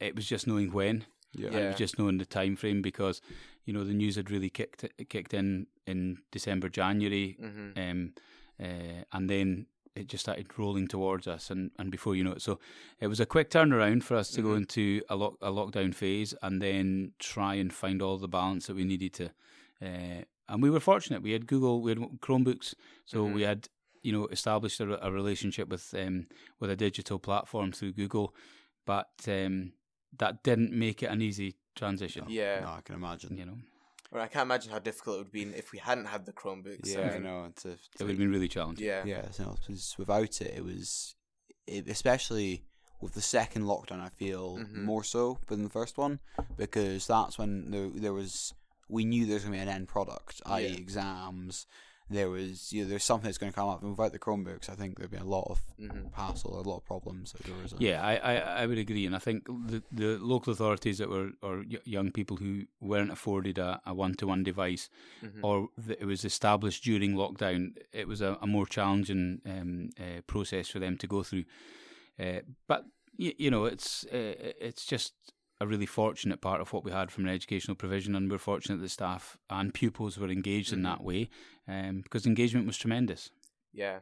it 0.00 0.14
was 0.16 0.26
just 0.26 0.46
knowing 0.46 0.72
when. 0.72 1.04
Yeah. 1.34 1.48
And 1.48 1.56
it 1.56 1.66
was 1.68 1.76
just 1.76 1.98
knowing 1.98 2.18
the 2.18 2.26
time 2.26 2.56
frame 2.56 2.82
because 2.82 3.20
you 3.64 3.72
know 3.72 3.84
the 3.84 3.94
news 3.94 4.16
had 4.16 4.30
really 4.30 4.50
kicked 4.50 4.84
kicked 5.08 5.34
in 5.34 5.66
in 5.86 6.18
December 6.30 6.68
January, 6.68 7.36
hmm 7.40 7.70
um, 7.76 8.12
uh, 8.60 9.04
and 9.12 9.28
then 9.30 9.66
it 9.94 10.06
just 10.12 10.24
started 10.24 10.46
rolling 10.58 10.88
towards 10.88 11.26
us, 11.26 11.50
and, 11.50 11.70
and 11.78 11.90
before 11.90 12.14
you 12.16 12.24
know 12.24 12.32
it, 12.32 12.42
so 12.42 12.58
it 13.00 13.08
was 13.08 13.20
a 13.20 13.26
quick 13.26 13.50
turnaround 13.50 14.02
for 14.02 14.16
us 14.16 14.30
to 14.30 14.42
go 14.42 14.50
Mhm. 14.50 14.56
into 14.58 15.02
a 15.08 15.16
lock 15.16 15.34
a 15.40 15.50
lockdown 15.50 15.94
phase, 15.94 16.34
and 16.42 16.60
then 16.62 17.12
try 17.18 17.54
and 17.54 17.72
find 17.72 18.02
all 18.02 18.18
the 18.18 18.28
balance 18.28 18.66
that 18.66 18.76
we 18.76 18.84
needed 18.84 19.12
to. 19.14 19.26
Uh, 19.80 20.22
and 20.48 20.62
we 20.62 20.70
were 20.70 20.80
fortunate; 20.80 21.22
we 21.22 21.32
had 21.32 21.46
Google, 21.46 21.80
we 21.82 21.90
had 21.92 21.98
Chromebooks, 22.20 22.74
so 23.06 23.24
Mhm. 23.26 23.34
we 23.34 23.42
had 23.42 23.68
you 24.02 24.12
know 24.12 24.26
established 24.26 24.80
a, 24.80 25.06
a 25.06 25.10
relationship 25.10 25.68
with 25.68 25.94
um, 25.96 26.26
with 26.60 26.70
a 26.70 26.76
digital 26.76 27.18
platform 27.18 27.72
through 27.72 27.92
Google, 27.92 28.34
but 28.86 29.10
um, 29.28 29.72
that 30.18 30.42
didn't 30.42 30.72
make 30.72 31.02
it 31.02 31.06
an 31.06 31.22
easy 31.22 31.56
transition. 31.74 32.24
Yeah. 32.28 32.60
No, 32.60 32.68
I 32.68 32.80
can 32.82 32.94
imagine. 32.96 33.36
You 33.38 33.46
know, 33.46 33.58
Or 34.10 34.20
I 34.20 34.26
can't 34.28 34.42
imagine 34.46 34.70
how 34.72 34.78
difficult 34.78 35.14
it 35.14 35.18
would 35.18 35.26
have 35.28 35.32
been 35.32 35.54
if 35.54 35.72
we 35.72 35.78
hadn't 35.78 36.06
had 36.06 36.26
the 36.26 36.32
Chromebooks. 36.32 36.86
Yeah, 36.94 37.10
I 37.12 37.14
I 37.14 37.18
know. 37.18 37.44
It's 37.46 37.64
a, 37.64 37.70
it 37.72 37.78
would 38.00 38.08
have 38.10 38.18
been 38.18 38.30
really 38.30 38.48
challenging. 38.48 38.86
Yeah. 38.86 39.04
yeah, 39.04 39.30
so 39.30 39.56
because 39.60 39.94
without 39.98 40.40
it, 40.40 40.54
it 40.56 40.64
was, 40.64 41.14
it, 41.66 41.88
especially 41.88 42.64
with 43.00 43.14
the 43.14 43.20
second 43.22 43.62
lockdown, 43.64 44.00
I 44.00 44.10
feel 44.10 44.58
Mhm. 44.58 44.82
more 44.84 45.02
so 45.04 45.38
than 45.48 45.62
the 45.64 45.70
first 45.70 45.96
one 45.98 46.20
because 46.56 47.06
that's 47.06 47.38
when 47.38 47.70
there, 47.70 47.88
there 47.94 48.12
was 48.12 48.52
we 48.88 49.04
knew 49.04 49.24
there 49.24 49.34
was 49.34 49.44
going 49.44 49.54
to 49.54 49.58
be 49.58 49.62
an 49.62 49.74
end 49.74 49.88
product, 49.88 50.42
i.e., 50.46 50.66
Yeah. 50.68 50.76
exams. 50.76 51.66
There 52.12 52.30
was 52.30 52.72
you 52.72 52.82
know, 52.82 52.90
there's 52.90 53.04
something 53.04 53.26
that's 53.28 53.38
going 53.38 53.52
to 53.52 53.56
come 53.56 53.68
up, 53.68 53.82
and 53.82 53.90
without 53.90 54.12
the 54.12 54.18
Chromebooks, 54.18 54.68
I 54.68 54.74
think 54.74 54.98
there'd 54.98 55.10
be 55.10 55.16
a 55.16 55.24
lot 55.24 55.46
of 55.50 55.60
Mhm. 55.80 56.12
hassle, 56.14 56.60
a 56.60 56.62
lot 56.68 56.78
of 56.78 56.84
problems 56.84 57.34
outdoors. 57.34 57.74
Yeah, 57.78 57.98
I, 58.02 58.14
I, 58.16 58.34
I 58.62 58.66
would 58.66 58.78
agree, 58.78 59.06
and 59.06 59.16
I 59.16 59.18
think 59.18 59.46
the 59.46 59.82
the 59.92 60.18
local 60.18 60.52
authorities 60.52 60.98
that 60.98 61.08
were 61.08 61.30
or 61.42 61.64
y- 61.68 61.78
young 61.84 62.12
people 62.12 62.36
who 62.36 62.66
weren't 62.80 63.10
afforded 63.12 63.58
a, 63.58 63.80
a 63.86 63.92
one 63.94 64.14
to 64.14 64.26
one 64.26 64.42
device, 64.42 64.88
Mhm. 65.22 65.40
or 65.42 65.68
that 65.86 66.00
it 66.00 66.06
was 66.06 66.24
established 66.24 66.84
during 66.84 67.14
lockdown, 67.14 67.76
it 67.92 68.06
was 68.08 68.20
a, 68.20 68.38
a 68.42 68.46
more 68.46 68.66
challenging 68.66 69.40
um, 69.46 69.90
uh, 69.98 70.20
process 70.26 70.68
for 70.68 70.78
them 70.80 70.96
to 70.98 71.06
go 71.06 71.22
through. 71.22 71.44
Uh, 72.18 72.40
but 72.68 72.84
y- 73.18 73.34
you 73.38 73.50
know, 73.50 73.64
it's 73.64 74.04
uh, 74.12 74.34
it's 74.60 74.84
just 74.84 75.14
a 75.62 75.66
really 75.66 75.86
fortunate 75.86 76.40
part 76.40 76.60
of 76.60 76.72
what 76.72 76.84
we 76.84 76.90
had 76.90 77.10
from 77.10 77.24
an 77.24 77.30
educational 77.30 77.76
provision, 77.76 78.14
and 78.16 78.30
we're 78.30 78.38
fortunate 78.38 78.80
that 78.80 78.88
staff 78.90 79.38
and 79.48 79.72
pupils 79.72 80.18
were 80.18 80.28
engaged 80.28 80.72
in 80.72 80.80
Mhm. 80.80 80.84
that 80.84 81.04
way, 81.04 81.28
um, 81.68 82.00
because 82.02 82.26
engagement 82.26 82.66
was 82.66 82.76
tremendous. 82.76 83.30
Yeah. 83.72 84.00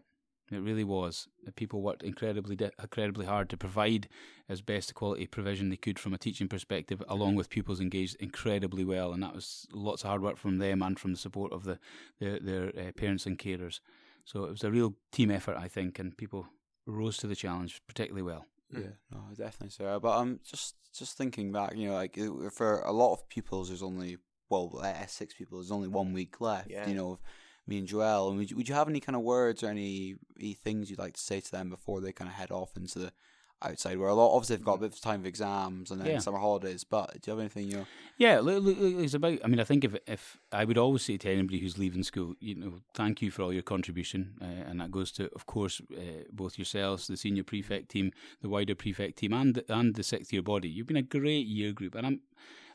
It 0.50 0.56
really 0.58 0.82
was. 0.82 1.28
People 1.54 1.80
worked 1.80 2.02
incredibly, 2.02 2.56
incredibly 2.82 3.26
hard 3.26 3.48
to 3.50 3.56
provide 3.56 4.08
as 4.48 4.62
best 4.62 4.90
a 4.90 4.94
quality 4.94 5.26
provision 5.28 5.68
they 5.68 5.76
could 5.76 5.98
from 5.98 6.12
a 6.12 6.18
teaching 6.18 6.48
perspective, 6.48 7.00
along 7.06 7.36
with 7.36 7.50
pupils 7.50 7.80
engaged 7.80 8.16
incredibly 8.16 8.84
well, 8.84 9.12
and 9.12 9.22
that 9.22 9.34
was 9.34 9.68
lots 9.72 10.02
of 10.02 10.08
hard 10.08 10.22
work 10.22 10.36
from 10.38 10.58
them 10.58 10.82
and 10.82 10.98
from 10.98 11.12
the 11.12 11.18
support 11.18 11.52
of 11.52 11.62
the 11.64 11.78
their, 12.18 12.40
their 12.40 12.68
uh, 12.76 12.90
parents 12.92 13.26
and 13.26 13.38
carers. 13.38 13.78
So 14.24 14.44
it 14.44 14.50
was 14.50 14.64
a 14.64 14.72
real 14.72 14.96
team 15.12 15.30
effort, 15.30 15.56
I 15.56 15.68
think, 15.68 15.98
and 16.00 16.16
people 16.16 16.48
rose 16.86 17.16
to 17.18 17.28
the 17.28 17.36
challenge 17.36 17.80
particularly 17.86 18.22
well. 18.22 18.44
Yeah, 18.72 18.94
no, 19.12 19.20
definitely 19.36 19.70
so. 19.70 19.98
But 20.00 20.18
I'm 20.18 20.40
just 20.44 20.76
just 20.96 21.16
thinking 21.16 21.52
back, 21.52 21.76
you 21.76 21.88
know, 21.88 21.94
like 21.94 22.18
for 22.52 22.80
a 22.80 22.92
lot 22.92 23.12
of 23.12 23.28
pupils, 23.28 23.68
there's 23.68 23.82
only 23.82 24.18
well, 24.50 24.80
uh, 24.82 25.06
six 25.06 25.32
people. 25.32 25.58
There's 25.58 25.70
only 25.70 25.88
one 25.88 26.12
week 26.12 26.40
left. 26.40 26.70
Yeah. 26.70 26.88
You 26.88 26.94
know, 26.94 27.12
of 27.12 27.18
me 27.66 27.78
and 27.78 27.86
Joel. 27.86 28.28
And 28.28 28.38
would 28.38 28.50
you, 28.50 28.56
would 28.56 28.68
you 28.68 28.74
have 28.74 28.88
any 28.88 29.00
kind 29.00 29.16
of 29.16 29.22
words 29.22 29.62
or 29.62 29.68
any, 29.68 30.16
any 30.38 30.54
things 30.54 30.90
you'd 30.90 30.98
like 30.98 31.14
to 31.14 31.20
say 31.20 31.40
to 31.40 31.50
them 31.50 31.70
before 31.70 32.00
they 32.00 32.12
kind 32.12 32.28
of 32.28 32.34
head 32.34 32.50
off 32.50 32.76
into 32.76 32.98
the 32.98 33.12
outside? 33.62 33.98
Where 33.98 34.08
a 34.08 34.14
lot 34.14 34.34
obviously 34.34 34.56
they've 34.56 34.64
got 34.64 34.74
a 34.74 34.80
bit 34.80 34.92
of 34.94 35.00
time 35.00 35.20
of 35.20 35.26
exams 35.26 35.90
and 35.90 36.00
then 36.00 36.08
Yeah. 36.08 36.18
summer 36.18 36.38
holidays. 36.38 36.84
But 36.84 37.12
do 37.12 37.18
you 37.26 37.30
have 37.32 37.40
anything 37.40 37.70
you? 37.70 37.86
Yeah, 38.16 38.40
look, 38.40 38.62
look, 38.62 38.78
look, 38.78 38.94
it's 39.04 39.14
about. 39.14 39.38
I 39.44 39.48
mean, 39.48 39.60
I 39.60 39.64
think 39.64 39.84
if 39.84 39.96
if 40.06 40.38
I 40.52 40.64
would 40.64 40.78
always 40.78 41.02
say 41.02 41.16
to 41.18 41.30
anybody 41.30 41.58
who's 41.58 41.78
leaving 41.78 42.02
school, 42.02 42.34
you 42.40 42.54
know, 42.54 42.80
thank 42.94 43.22
you 43.22 43.30
for 43.30 43.42
all 43.42 43.52
your 43.52 43.62
contribution, 43.62 44.34
uh, 44.40 44.44
and 44.68 44.80
that 44.80 44.90
goes 44.90 45.10
to, 45.12 45.30
of 45.34 45.46
course, 45.46 45.80
uh, 45.96 46.24
both 46.32 46.58
yourselves, 46.58 47.06
the 47.06 47.16
senior 47.16 47.44
prefect 47.44 47.88
team, 47.90 48.12
the 48.42 48.48
wider 48.48 48.74
prefect 48.74 49.18
team, 49.18 49.32
and 49.32 49.62
and 49.68 49.94
the 49.94 50.02
sixth 50.02 50.32
year 50.32 50.42
body. 50.42 50.68
You've 50.68 50.86
been 50.86 50.96
a 50.96 51.02
great 51.02 51.46
year 51.46 51.72
group, 51.72 51.94
and 51.94 52.06
I'm. 52.06 52.20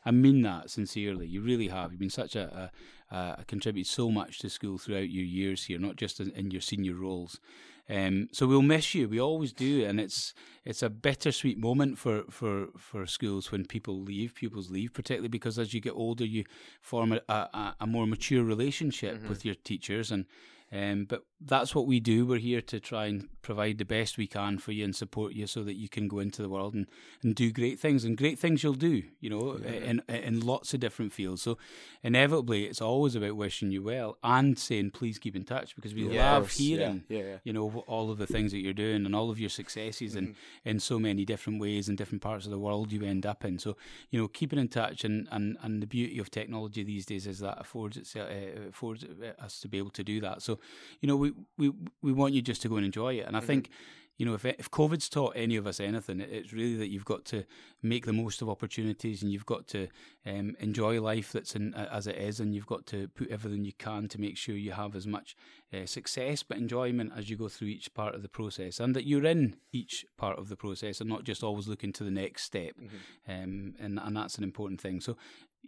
I 0.04 0.12
mean 0.12 0.42
that 0.42 0.70
sincerely. 0.70 1.26
You 1.26 1.40
really 1.40 1.66
have. 1.66 1.90
You've 1.90 1.98
been 1.98 2.10
such 2.10 2.36
a, 2.36 2.70
a, 3.10 3.16
a 3.40 3.44
contributed 3.44 3.88
so 3.90 4.08
much 4.08 4.38
to 4.38 4.48
school 4.48 4.78
throughout 4.78 5.10
your 5.10 5.24
years 5.24 5.64
here, 5.64 5.80
not 5.80 5.96
just 5.96 6.20
in, 6.20 6.30
in 6.30 6.52
your 6.52 6.60
senior 6.60 6.94
roles. 6.94 7.40
Um, 7.88 8.28
so 8.32 8.46
we'll 8.46 8.62
miss 8.62 8.94
you. 8.94 9.08
We 9.08 9.20
always 9.20 9.52
do, 9.52 9.84
and 9.84 10.00
it's 10.00 10.34
it's 10.64 10.82
a 10.82 10.90
bittersweet 10.90 11.58
moment 11.58 11.98
for, 11.98 12.24
for, 12.30 12.66
for 12.76 13.06
schools 13.06 13.52
when 13.52 13.64
people 13.64 14.00
leave, 14.00 14.34
pupils 14.34 14.70
leave, 14.70 14.92
particularly 14.92 15.28
because 15.28 15.56
as 15.58 15.72
you 15.72 15.80
get 15.80 15.92
older, 15.94 16.24
you 16.24 16.44
form 16.80 17.12
a, 17.12 17.20
a, 17.28 17.74
a 17.80 17.86
more 17.86 18.06
mature 18.06 18.42
relationship 18.42 19.22
Mhm. 19.22 19.28
with 19.28 19.44
your 19.44 19.54
teachers, 19.54 20.10
and 20.10 20.24
um, 20.72 21.04
but 21.04 21.22
that's 21.40 21.74
what 21.74 21.86
we 21.86 22.00
do. 22.00 22.24
We're 22.26 22.38
here 22.38 22.62
to 22.62 22.80
try 22.80 23.06
and 23.06 23.28
provide 23.42 23.78
the 23.78 23.84
best 23.84 24.16
we 24.18 24.26
can 24.26 24.58
for 24.58 24.72
you 24.72 24.84
and 24.84 24.96
support 24.96 25.32
you 25.34 25.46
so 25.46 25.62
that 25.62 25.74
you 25.74 25.88
can 25.88 26.08
go 26.08 26.18
into 26.18 26.42
the 26.42 26.48
world 26.48 26.74
and, 26.74 26.86
and 27.22 27.34
do 27.34 27.52
great 27.52 27.78
things 27.78 28.04
and 28.04 28.16
great 28.16 28.38
things 28.38 28.62
you'll 28.62 28.72
do. 28.74 29.02
You 29.20 29.30
know, 29.30 29.52
in 29.56 30.02
in 30.08 30.40
lots 30.40 30.72
of 30.74 30.80
different 30.80 31.12
fields. 31.12 31.42
So 31.42 31.58
inevitably, 32.02 32.64
it's 32.64 32.80
always 32.80 33.14
about 33.14 33.36
wishing 33.36 33.70
you 33.70 33.82
well 33.82 34.16
and 34.22 34.58
saying 34.58 34.90
please 34.92 35.18
keep 35.18 35.36
in 35.36 35.44
touch 35.44 35.74
because 35.76 35.94
we 35.94 36.08
Yeah, 36.08 36.32
love 36.32 36.50
hearing 36.50 37.04
Yeah, 37.08 37.18
yeah. 37.18 37.24
yeah. 37.24 37.36
you 37.44 37.52
know 37.52 37.84
all 37.86 38.10
of 38.10 38.18
the 38.18 38.26
things 38.26 38.52
that 38.52 38.58
you're 38.60 38.72
doing 38.72 39.04
and 39.06 39.14
all 39.14 39.30
of 39.30 39.38
your 39.38 39.50
successes 39.50 40.14
and 40.16 40.34
in 40.64 40.80
so 40.80 40.98
many 40.98 41.24
different 41.24 41.60
ways 41.60 41.88
and 41.88 41.96
different 41.98 42.22
parts 42.22 42.44
of 42.46 42.50
the 42.50 42.58
world 42.58 42.92
you 42.92 43.02
end 43.04 43.26
up 43.26 43.44
in 43.44 43.58
so 43.58 43.76
you 44.10 44.18
know 44.20 44.28
keeping 44.28 44.58
in 44.58 44.68
touch 44.68 45.04
and 45.04 45.28
and, 45.30 45.56
and 45.62 45.82
the 45.82 45.86
beauty 45.86 46.18
of 46.18 46.30
technology 46.30 46.82
these 46.82 47.06
days 47.06 47.26
is 47.26 47.38
that 47.40 47.58
affords 47.60 47.96
itself 47.96 48.28
uh, 48.30 48.68
affords 48.68 49.04
us 49.38 49.60
to 49.60 49.68
be 49.68 49.78
able 49.78 49.90
to 49.90 50.04
do 50.04 50.20
that 50.20 50.42
so 50.42 50.58
you 51.00 51.06
know 51.08 51.16
we 51.16 51.25
we 51.58 51.68
we 51.70 51.72
we 52.02 52.12
want 52.12 52.34
you 52.34 52.42
just 52.42 52.62
to 52.62 52.68
go 52.68 52.76
and 52.76 52.84
enjoy 52.84 53.14
it 53.14 53.26
and 53.26 53.36
i 53.36 53.40
think 53.40 53.70
you 54.18 54.24
know, 54.24 54.34
if 54.34 54.44
if 54.44 54.70
COVID's 54.70 55.08
taught 55.08 55.34
any 55.36 55.56
of 55.56 55.66
us 55.66 55.78
anything, 55.78 56.20
it's 56.20 56.52
really 56.52 56.76
that 56.76 56.88
you've 56.88 57.04
got 57.04 57.24
to 57.26 57.44
make 57.82 58.06
the 58.06 58.12
most 58.12 58.40
of 58.40 58.48
opportunities, 58.48 59.22
and 59.22 59.30
you've 59.30 59.46
got 59.46 59.66
to 59.68 59.88
um, 60.24 60.56
enjoy 60.58 61.00
life 61.00 61.32
that's 61.32 61.54
in 61.54 61.74
as 61.74 62.06
it 62.06 62.16
is, 62.16 62.40
and 62.40 62.54
you've 62.54 62.66
got 62.66 62.86
to 62.86 63.08
put 63.08 63.30
everything 63.30 63.64
you 63.64 63.74
can 63.74 64.08
to 64.08 64.20
make 64.20 64.36
sure 64.36 64.54
you 64.54 64.72
have 64.72 64.96
as 64.96 65.06
much 65.06 65.36
uh, 65.74 65.84
success 65.84 66.42
but 66.42 66.56
enjoyment 66.56 67.12
as 67.14 67.28
you 67.28 67.36
go 67.36 67.48
through 67.48 67.68
each 67.68 67.92
part 67.92 68.14
of 68.14 68.22
the 68.22 68.28
process, 68.28 68.80
and 68.80 68.96
that 68.96 69.06
you're 69.06 69.26
in 69.26 69.56
each 69.72 70.06
part 70.16 70.38
of 70.38 70.48
the 70.48 70.56
process, 70.56 71.00
and 71.00 71.10
not 71.10 71.24
just 71.24 71.44
always 71.44 71.68
looking 71.68 71.92
to 71.92 72.04
the 72.04 72.10
next 72.10 72.44
step. 72.44 72.74
Um, 73.28 73.74
and 73.78 74.00
and 74.02 74.16
that's 74.16 74.38
an 74.38 74.44
important 74.44 74.80
thing. 74.80 75.00
So. 75.00 75.16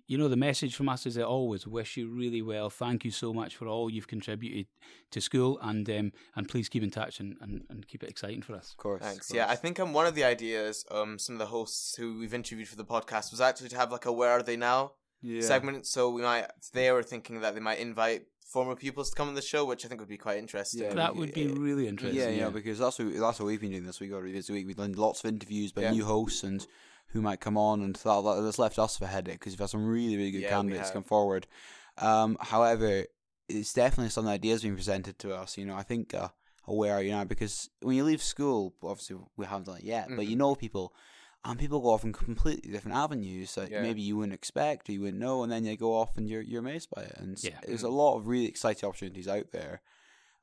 You 0.08 0.16
know, 0.16 0.28
the 0.28 0.36
message 0.36 0.74
from 0.74 0.88
us 0.88 1.04
is 1.04 1.16
that 1.16 1.26
always 1.26 1.66
wish 1.66 1.98
you 1.98 2.08
really 2.08 2.40
well. 2.40 2.70
Thank 2.70 3.04
you 3.04 3.10
so 3.10 3.34
much 3.34 3.56
for 3.56 3.66
all 3.68 3.90
you've 3.90 4.08
contributed 4.08 4.66
to 5.10 5.20
school, 5.20 5.58
and 5.60 5.88
um, 5.90 6.12
and 6.34 6.48
please 6.48 6.68
keep 6.70 6.82
in 6.82 6.90
touch 6.90 7.20
and, 7.20 7.36
and, 7.42 7.64
and 7.68 7.86
keep 7.86 8.02
it 8.02 8.08
exciting 8.08 8.40
for 8.40 8.54
us. 8.54 8.70
Of 8.70 8.78
course. 8.78 9.02
Thanks. 9.02 9.28
of 9.28 9.36
Yeah, 9.36 9.44
I 9.44 9.48
course. 9.48 9.58
think 9.60 9.78
um, 9.80 9.92
one 9.92 10.06
of 10.06 10.14
the 10.14 10.24
ideas, 10.24 10.86
um, 10.90 11.18
some 11.18 11.34
of 11.34 11.38
the 11.38 11.46
hosts 11.46 11.94
who 11.96 12.18
we've 12.18 12.32
interviewed 12.32 12.68
for 12.68 12.76
the 12.76 12.86
podcast 12.86 13.30
was 13.30 13.40
actually 13.42 13.68
to 13.68 13.76
have 13.76 13.92
like 13.92 14.06
a 14.06 14.12
"Where 14.12 14.30
Are 14.30 14.42
They 14.42 14.56
Now" 14.56 14.92
yeah. 15.20 15.42
segment. 15.42 15.86
So 15.86 16.08
we 16.10 16.22
might 16.22 16.46
they 16.72 16.90
were 16.90 17.02
thinking 17.02 17.40
that 17.42 17.54
they 17.54 17.60
might 17.60 17.78
invite 17.78 18.22
former 18.50 18.74
pupils 18.74 19.10
to 19.10 19.14
come 19.14 19.28
on 19.28 19.34
the 19.34 19.42
show, 19.42 19.66
which 19.66 19.84
I 19.84 19.88
think 19.88 20.00
would 20.00 20.08
be 20.08 20.16
quite 20.16 20.38
interesting. 20.38 20.84
Yeah, 20.84 20.94
that 20.94 21.16
would 21.16 21.34
be 21.34 21.48
really 21.48 21.86
interesting. 21.86 22.18
Yeah, 22.18 22.30
you 22.30 22.40
know, 22.40 22.50
because 22.50 22.78
that's 22.78 22.98
what 22.98 23.12
that's 23.14 23.40
what 23.40 23.44
we've 23.44 23.60
been 23.60 23.72
doing 23.72 23.84
this 23.84 24.00
week 24.00 24.12
or 24.14 24.26
this 24.26 24.48
week. 24.48 24.66
We've 24.66 24.74
done 24.74 24.92
lots 24.94 25.22
of 25.22 25.28
interviews 25.28 25.70
by 25.70 25.82
Yeah. 25.82 25.90
new 25.90 26.06
hosts 26.06 26.44
and 26.44 26.66
who 27.12 27.20
might 27.22 27.40
come 27.40 27.56
on, 27.56 27.82
and 27.82 27.94
that, 27.96 28.22
that- 28.22 28.40
that's 28.42 28.58
left 28.58 28.78
us 28.78 28.98
with 29.00 29.08
a 29.08 29.12
headache 29.12 29.38
because 29.38 29.52
we've 29.52 29.60
had 29.60 29.70
some 29.70 29.86
really 29.86 30.16
really 30.16 30.30
good 30.30 30.42
Yeah, 30.42 30.48
candidates 30.50 30.90
come 30.90 31.04
forward. 31.04 31.46
Um, 31.96 32.36
however, 32.40 33.04
it's 33.48 33.72
definitely 33.72 34.10
some 34.10 34.28
ideas 34.28 34.62
being 34.62 34.74
presented 34.74 35.18
to 35.20 35.34
us. 35.34 35.56
You 35.58 35.64
know, 35.66 35.74
I 35.76 35.82
think 35.82 36.14
uh, 36.14 36.28
aware 36.66 36.94
are 36.94 37.02
you 37.02 37.12
now 37.12 37.24
because 37.24 37.70
when 37.80 37.96
you 37.96 38.04
leave 38.04 38.22
school, 38.22 38.74
obviously 38.82 39.16
we 39.36 39.46
haven't 39.46 39.66
done 39.66 39.78
it 39.78 39.84
yet, 39.84 40.08
but 40.08 40.26
Mhm. 40.26 40.28
you 40.28 40.36
know 40.36 40.54
people. 40.54 40.94
And 41.44 41.58
people 41.58 41.80
go 41.80 41.90
off 41.90 42.02
in 42.04 42.12
completely 42.12 42.70
different 42.72 42.96
avenues 42.96 43.54
that 43.54 43.70
Yeah. 43.70 43.80
maybe 43.80 44.02
you 44.02 44.16
wouldn't 44.16 44.34
expect 44.34 44.88
or 44.88 44.92
you 44.92 45.00
wouldn't 45.00 45.20
know, 45.20 45.42
and 45.44 45.50
then 45.52 45.64
you 45.64 45.76
go 45.76 45.94
off 45.96 46.16
and 46.16 46.28
you're 46.28 46.42
you're 46.42 46.60
amazed 46.60 46.90
by 46.94 47.02
it. 47.02 47.14
And 47.16 47.42
Yeah. 47.42 47.60
there's 47.64 47.84
a 47.84 47.88
lot 47.88 48.16
of 48.16 48.26
really 48.26 48.46
exciting 48.46 48.86
opportunities 48.88 49.28
out 49.28 49.50
there. 49.52 49.80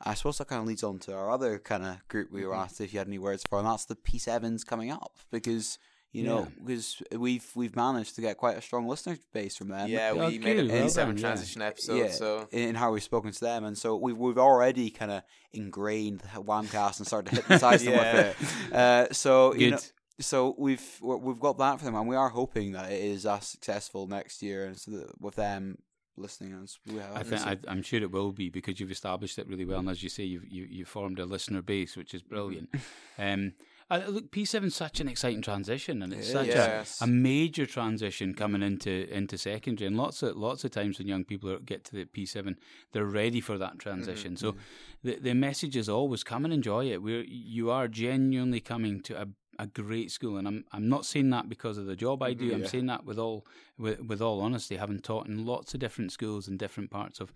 I 0.01 0.13
suppose 0.13 0.37
that 0.39 0.47
kind 0.47 0.61
of 0.61 0.67
leads 0.67 0.83
on 0.83 0.99
to 0.99 1.13
our 1.13 1.29
other 1.29 1.59
kind 1.59 1.83
of 1.85 2.05
group 2.07 2.31
we 2.31 2.45
were 2.45 2.53
Mhm. 2.53 2.63
asked 2.63 2.81
if 2.81 2.91
you 2.93 2.99
had 2.99 3.07
any 3.07 3.19
words 3.19 3.43
for, 3.47 3.59
and 3.59 3.67
that's 3.67 3.85
the 3.85 3.95
P7s 3.95 4.65
coming 4.65 4.89
up 4.89 5.17
because 5.31 5.77
you 6.15 6.23
know 6.23 6.39
Yeah. 6.39 6.65
because 6.65 7.01
we've 7.11 7.45
we've 7.55 7.75
managed 7.75 8.15
to 8.15 8.21
get 8.21 8.37
quite 8.37 8.57
a 8.57 8.61
strong 8.61 8.87
listener 8.87 9.17
base 9.33 9.55
from 9.57 9.69
them. 9.69 9.89
yeah, 9.89 10.11
Oh, 10.13 10.27
we 10.29 10.39
made 10.39 10.57
a 10.59 10.61
good, 10.63 10.71
well 10.71 10.85
P7 10.87 10.95
done, 10.95 11.15
yeah. 11.17 11.21
transition 11.21 11.61
episode, 11.61 11.97
Yeah. 11.97 12.11
so 12.11 12.47
in 12.51 12.69
in 12.69 12.75
how 12.75 12.91
we've 12.93 13.03
spoken 13.03 13.31
to 13.31 13.39
them, 13.49 13.63
and 13.65 13.77
so 13.77 13.95
we've 13.97 14.17
we've 14.17 14.37
already 14.49 14.89
kind 14.89 15.11
of 15.11 15.21
ingrained 15.53 16.19
the 16.21 16.41
Whamcast 16.41 16.97
and 16.99 17.07
started 17.07 17.29
to 17.29 17.35
hypnotize 17.37 17.83
them 17.83 17.93
Yeah. 17.99 18.13
with 18.13 18.41
it. 18.71 18.73
Uh, 18.73 19.13
so 19.13 19.53
you 19.53 19.59
Good. 19.59 19.71
know, 19.71 19.79
so 20.19 20.55
we've 20.57 20.85
we're- 21.01 21.19
we've 21.21 21.39
got 21.39 21.57
that 21.57 21.79
for 21.79 21.85
them, 21.85 21.95
and 21.95 22.07
we 22.07 22.15
are 22.15 22.29
hoping 22.29 22.71
that 22.73 22.91
it 22.91 23.01
is 23.01 23.25
as 23.25 23.47
successful 23.47 24.07
next 24.07 24.41
year, 24.41 24.65
and 24.67 24.77
so 24.79 24.91
that 24.91 25.21
with 25.21 25.35
them 25.35 25.77
listening 26.17 26.57
as 26.63 26.77
we 26.87 26.95
have. 26.95 27.13
I 27.15 27.23
think 27.23 27.41
I, 27.45 27.57
I'm 27.67 27.81
sure 27.81 28.01
it 28.01 28.09
will 28.11 28.31
be 28.31 28.49
because 28.49 28.79
you've 28.79 28.91
established 28.91 29.37
it 29.37 29.47
really 29.49 29.65
well, 29.65 29.79
and 29.79 29.89
as 29.89 30.01
you 30.01 30.09
say, 30.09 30.23
you've 30.23 30.45
you, 30.47 30.63
you 30.69 30.85
formed 30.85 31.19
a 31.19 31.25
listener 31.25 31.61
base, 31.61 31.97
which 31.97 32.13
is 32.13 32.21
brilliant. 32.21 32.69
um, 33.17 33.51
Uh, 33.87 34.01
look, 34.07 34.31
P7 34.31 34.65
is 34.65 34.75
such 34.75 34.99
an 34.99 35.07
exciting 35.07 35.43
transition, 35.43 36.01
and 36.01 36.11
it's 36.11 36.31
such. 36.31 36.47
Yes. 36.47 37.01
a, 37.01 37.03
a 37.03 37.07
major 37.07 37.67
transition 37.67 38.33
coming 38.33 38.63
into 38.63 39.07
into 39.13 39.37
secondary. 39.37 39.87
And 39.87 39.95
lots 39.95 40.23
of 40.23 40.35
lots 40.35 40.63
of 40.63 40.71
times 40.71 40.97
when 40.97 41.07
young 41.07 41.23
people 41.23 41.51
are, 41.51 41.59
get 41.59 41.83
to 41.85 41.95
the 41.95 42.05
P7, 42.05 42.55
they're 42.93 43.05
ready 43.05 43.41
for 43.41 43.59
that 43.59 43.77
transition. 43.77 44.37
So 44.37 44.55
the 45.03 45.17
the 45.17 45.35
message 45.35 45.77
is 45.77 45.87
always 45.87 46.23
come 46.23 46.45
and 46.45 46.53
enjoy 46.53 46.85
it. 46.91 47.03
We're 47.03 47.23
you 47.27 47.69
are 47.69 47.87
genuinely 47.87 48.59
coming 48.59 49.01
to 49.01 49.21
a 49.21 49.27
a 49.57 49.67
great 49.67 50.11
school, 50.11 50.37
and 50.37 50.47
I'm 50.47 50.65
I'm 50.71 50.89
not 50.89 51.05
saying 51.05 51.29
that 51.29 51.47
because 51.47 51.77
of 51.77 51.85
the 51.85 51.95
job 51.95 52.23
I 52.23 52.33
do. 52.33 52.53
I'm 52.53 52.65
saying 52.65 52.87
that 52.87 53.05
with 53.05 53.19
all 53.19 53.45
with, 53.77 54.01
with 54.01 54.21
all 54.21 54.41
honesty, 54.41 54.77
having 54.77 54.99
taught 54.99 55.27
in 55.27 55.45
lots 55.45 55.73
of 55.73 55.79
different 55.79 56.11
schools 56.11 56.47
in 56.47 56.57
different 56.57 56.89
parts 56.91 57.19
of 57.19 57.31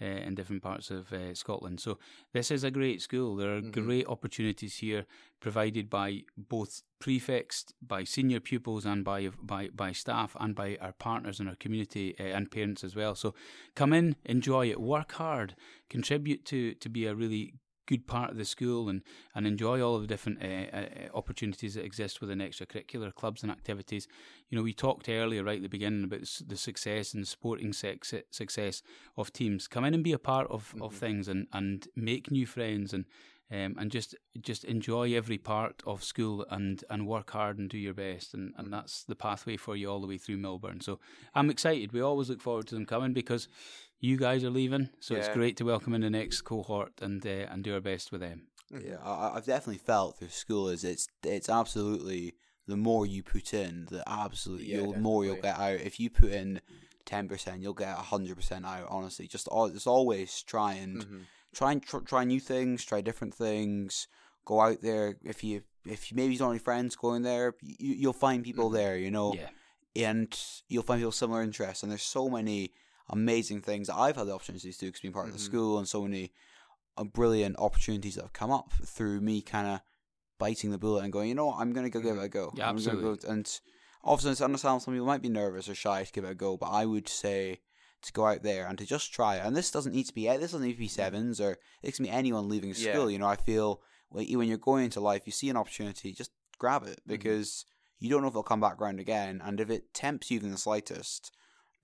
uh, 0.00 0.04
in 0.04 0.34
different 0.34 0.62
parts 0.62 0.90
of 0.90 1.12
uh, 1.12 1.34
Scotland. 1.34 1.80
So 1.80 1.98
this 2.32 2.50
is 2.50 2.64
a 2.64 2.70
great 2.70 3.00
school. 3.00 3.36
There 3.36 3.56
are 3.56 3.60
great 3.60 4.06
opportunities 4.06 4.76
here 4.76 5.06
provided 5.40 5.88
by 5.90 6.22
both 6.36 6.82
prefects, 6.98 7.66
by 7.80 8.04
senior 8.04 8.40
pupils, 8.40 8.84
and 8.84 9.04
by 9.04 9.30
by 9.40 9.68
by 9.74 9.92
staff, 9.92 10.36
and 10.40 10.54
by 10.54 10.78
our 10.80 10.92
partners 10.92 11.40
in 11.40 11.48
our 11.48 11.56
community 11.56 12.16
uh, 12.18 12.24
and 12.24 12.50
parents 12.50 12.82
as 12.82 12.96
well. 12.96 13.14
So 13.14 13.34
come 13.74 13.92
in, 13.92 14.16
enjoy 14.24 14.70
it, 14.70 14.80
work 14.80 15.12
hard, 15.12 15.54
contribute 15.88 16.44
to 16.46 16.74
to 16.74 16.88
be 16.88 17.06
a 17.06 17.14
really 17.14 17.54
good 17.86 18.06
part 18.06 18.30
of 18.30 18.36
the 18.36 18.44
school 18.44 18.88
and, 18.88 19.02
and 19.34 19.46
enjoy 19.46 19.80
all 19.80 19.96
of 19.96 20.02
the 20.02 20.08
different 20.08 20.42
uh, 20.42 20.76
uh, 20.76 20.84
opportunities 21.14 21.74
that 21.74 21.84
exist 21.84 22.20
within 22.20 22.38
extracurricular 22.38 23.14
clubs 23.14 23.42
and 23.42 23.50
activities. 23.50 24.08
You 24.48 24.56
know, 24.56 24.64
we 24.64 24.72
talked 24.72 25.08
earlier, 25.08 25.44
right 25.44 25.56
at 25.56 25.62
the 25.62 25.68
beginning, 25.68 26.04
about 26.04 26.28
the 26.46 26.56
success 26.56 27.14
and 27.14 27.26
sporting 27.26 27.72
sex- 27.72 28.14
success 28.30 28.82
of 29.16 29.32
teams. 29.32 29.68
Come 29.68 29.84
in 29.84 29.94
and 29.94 30.04
be 30.04 30.12
a 30.12 30.18
part 30.18 30.48
of, 30.50 30.74
of 30.80 30.94
things 30.94 31.28
and, 31.28 31.46
and 31.52 31.86
make 31.96 32.30
new 32.30 32.46
friends 32.46 32.92
and 32.92 33.04
um, 33.50 33.76
and 33.78 33.90
just 33.90 34.14
just 34.40 34.64
enjoy 34.64 35.14
every 35.14 35.38
part 35.38 35.82
of 35.86 36.02
school 36.02 36.46
and, 36.50 36.82
and 36.88 37.06
work 37.06 37.30
hard 37.30 37.58
and 37.58 37.68
do 37.68 37.78
your 37.78 37.94
best 37.94 38.34
and, 38.34 38.52
and 38.56 38.72
that's 38.72 39.04
the 39.04 39.14
pathway 39.14 39.56
for 39.56 39.76
you 39.76 39.90
all 39.90 40.00
the 40.00 40.06
way 40.06 40.18
through 40.18 40.38
Millburn. 40.38 40.82
So 40.82 40.98
I'm 41.34 41.50
excited. 41.50 41.92
We 41.92 42.00
always 42.00 42.30
look 42.30 42.40
forward 42.40 42.66
to 42.68 42.74
them 42.74 42.86
coming 42.86 43.12
because 43.12 43.48
you 44.08 44.16
guys 44.26 44.44
are 44.44 44.50
leaving, 44.60 44.86
so 45.00 45.14
it's 45.14 45.28
great 45.34 45.56
to 45.58 45.64
welcome 45.64 45.94
in 45.94 46.00
the 46.02 46.10
next 46.20 46.42
cohort 46.42 46.92
and 47.00 47.24
uh, 47.26 47.46
and 47.50 47.64
do 47.64 47.74
our 47.74 47.80
best 47.80 48.12
with 48.12 48.20
them. 48.20 48.38
Yeah, 48.70 48.98
I, 49.04 49.36
I've 49.36 49.46
definitely 49.46 49.78
felt 49.92 50.18
through 50.18 50.28
school 50.44 50.68
is 50.74 50.82
it's 50.84 51.06
it's 51.22 51.48
absolutely 51.48 52.34
the 52.66 52.76
more 52.76 53.04
you 53.06 53.22
put 53.22 53.54
in, 53.54 53.86
the 53.90 54.02
absolute 54.08 54.62
Yeah, 54.62 54.76
you'll 54.76 54.98
more 55.08 55.24
you'll 55.24 55.36
get 55.48 55.58
out. 55.58 55.80
If 55.90 56.00
you 56.00 56.10
put 56.10 56.32
in 56.32 56.60
ten 57.04 57.28
percent, 57.28 57.62
you'll 57.62 57.74
get 57.84 57.94
hundred 57.96 58.36
percent 58.36 58.64
out. 58.66 58.86
Honestly, 58.88 59.26
just 59.26 59.48
al- 59.52 59.70
just 59.70 59.86
always 59.86 60.42
try 60.42 60.74
and 60.74 60.96
Mm-hmm. 61.04 61.18
try 61.54 61.72
and 61.72 61.82
tr- 61.82 61.98
try 62.10 62.24
new 62.24 62.40
things, 62.40 62.84
try 62.84 63.00
different 63.00 63.34
things. 63.34 64.08
Go 64.44 64.60
out 64.60 64.80
there. 64.82 65.16
If 65.24 65.44
you 65.44 65.62
if 65.86 66.10
you 66.10 66.16
maybe 66.16 66.32
you 66.32 66.38
don't 66.38 66.48
have 66.48 66.54
any 66.60 66.68
friends 66.70 66.96
going 66.96 67.22
there, 67.22 67.54
you, 67.62 67.94
you'll 68.00 68.12
find 68.26 68.42
people 68.44 68.66
Mm-hmm. 68.66 68.76
there. 68.82 68.96
You 68.98 69.10
know, 69.10 69.34
Yeah, 69.34 69.50
and 70.10 70.28
you'll 70.68 70.82
find 70.88 71.00
people 71.00 71.12
similar 71.12 71.42
interests. 71.42 71.82
And 71.82 71.90
there's 71.92 72.02
so 72.18 72.28
many 72.28 72.72
amazing 73.10 73.60
things 73.62 73.88
that 73.88 73.96
I've 73.96 74.16
had 74.16 74.26
the 74.26 74.34
opportunities 74.34 74.76
to 74.78 74.86
do 74.86 74.88
because 74.88 75.00
being 75.00 75.12
part 75.14 75.26
of 75.26 75.32
the 75.32 75.38
Mhm. 75.38 75.42
school, 75.42 75.78
and 75.78 75.88
so 75.88 76.02
many 76.02 76.32
uh, 76.96 77.04
brilliant 77.04 77.56
opportunities 77.58 78.14
that 78.14 78.22
have 78.22 78.32
come 78.32 78.50
up 78.52 78.72
through 78.84 79.20
me 79.20 79.42
kind 79.42 79.66
of 79.66 79.80
biting 80.38 80.70
the 80.70 80.78
bullet 80.78 81.02
and 81.04 81.12
going, 81.12 81.28
you 81.28 81.34
know 81.34 81.46
what, 81.46 81.58
I'm 81.58 81.72
going 81.72 81.84
to 81.84 81.90
go 81.90 82.00
give 82.00 82.16
it 82.16 82.22
a 82.22 82.28
go. 82.28 82.52
Yeah, 82.54 82.68
I'm 82.68 82.76
gonna 82.76 82.98
absolutely. 82.98 83.16
Go, 83.28 83.32
and 83.32 83.60
obviously, 84.04 84.32
it's 84.32 84.40
understandable 84.40 84.80
some 84.80 84.94
people 84.94 85.06
might 85.06 85.22
be 85.22 85.28
nervous 85.28 85.68
or 85.68 85.74
shy 85.74 86.04
to 86.04 86.12
give 86.12 86.24
it 86.24 86.30
a 86.30 86.34
go, 86.34 86.56
but 86.56 86.70
I 86.70 86.86
would 86.86 87.08
say 87.08 87.60
to 88.02 88.12
go 88.12 88.26
out 88.26 88.42
there 88.42 88.66
and 88.66 88.76
to 88.78 88.84
just 88.86 89.12
try 89.12 89.36
it. 89.36 89.44
And 89.46 89.56
this 89.56 89.70
doesn't 89.70 89.94
need 89.94 90.04
to 90.06 90.12
be 90.14 90.26
this 90.26 90.52
doesn't 90.52 90.62
need 90.62 90.74
to 90.74 90.78
be 90.78 90.88
sevens 90.88 91.40
or 91.40 91.58
it 91.82 91.94
can 91.94 92.04
be 92.04 92.10
anyone 92.10 92.48
leaving 92.48 92.74
Yeah. 92.74 92.92
school. 92.92 93.10
You 93.10 93.18
know, 93.18 93.26
I 93.26 93.36
feel 93.36 93.82
like 94.10 94.28
when 94.30 94.46
you're 94.48 94.58
going 94.58 94.84
into 94.84 95.00
life, 95.00 95.22
you 95.26 95.32
see 95.32 95.48
an 95.50 95.56
opportunity, 95.56 96.12
just 96.12 96.30
grab 96.58 96.82
Mm-hmm. 96.82 96.92
it 96.92 97.00
because 97.06 97.64
you 97.98 98.10
don't 98.10 98.20
know 98.22 98.28
if 98.28 98.32
it'll 98.32 98.42
come 98.42 98.60
back 98.60 98.78
around 98.80 99.00
again. 99.00 99.40
And 99.42 99.58
if 99.58 99.70
it 99.70 99.94
tempts 99.94 100.30
you 100.30 100.36
even 100.36 100.50
the 100.50 100.58
slightest, 100.58 101.32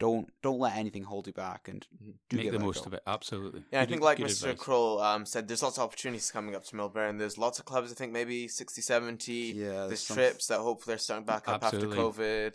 don't 0.01 0.29
don't 0.43 0.59
let 0.59 0.77
anything 0.77 1.05
hold 1.05 1.29
you 1.29 1.33
back 1.33 1.69
and 1.69 1.87
do 2.29 2.39
make 2.39 2.51
the 2.51 2.59
most 2.59 2.85
go. 2.85 2.89
of 2.89 2.95
it. 2.95 3.03
Absolutely. 3.07 3.63
Yeah, 3.71 3.83
I 3.83 3.87
think 3.87 4.03
like 4.03 4.19
Mr. 4.19 4.49
advice. 4.49 4.59
Kroll 4.59 5.01
um, 5.01 5.25
said, 5.25 5.47
there's 5.47 5.63
lots 5.63 5.79
of 5.79 5.85
opportunities 5.85 6.31
coming 6.31 6.57
up 6.57 6.65
to 6.65 6.75
Millburn. 6.75 7.19
There's 7.19 7.39
lots 7.39 7.61
of 7.61 7.67
clubs, 7.67 7.93
I 7.93 7.95
think 7.95 8.11
maybe 8.11 8.49
60, 8.49 8.81
70. 8.81 9.33
Yeah, 9.33 9.69
there's 9.69 9.89
there's 9.89 10.01
some- 10.01 10.17
trips 10.17 10.47
that 10.49 10.59
hopefully 10.59 10.97
are 10.97 10.99
starting 10.99 11.27
back 11.27 11.47
up 11.47 11.63
Absolutely. 11.63 11.99
after 11.99 12.23
COVID. 12.23 12.55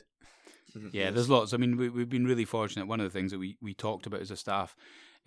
Yeah, 0.92 1.12
there's 1.12 1.30
lots. 1.30 1.54
I 1.54 1.58
mean, 1.58 1.78
we, 1.78 1.88
we've 1.88 2.10
been 2.10 2.26
really 2.26 2.44
fortunate. 2.44 2.88
One 2.88 3.00
of 3.00 3.06
the 3.06 3.18
things 3.18 3.32
that 3.32 3.40
we, 3.40 3.58
we 3.62 3.74
talked 3.74 4.08
about 4.08 4.20
as 4.20 4.32
a 4.32 4.36
staff 4.36 4.76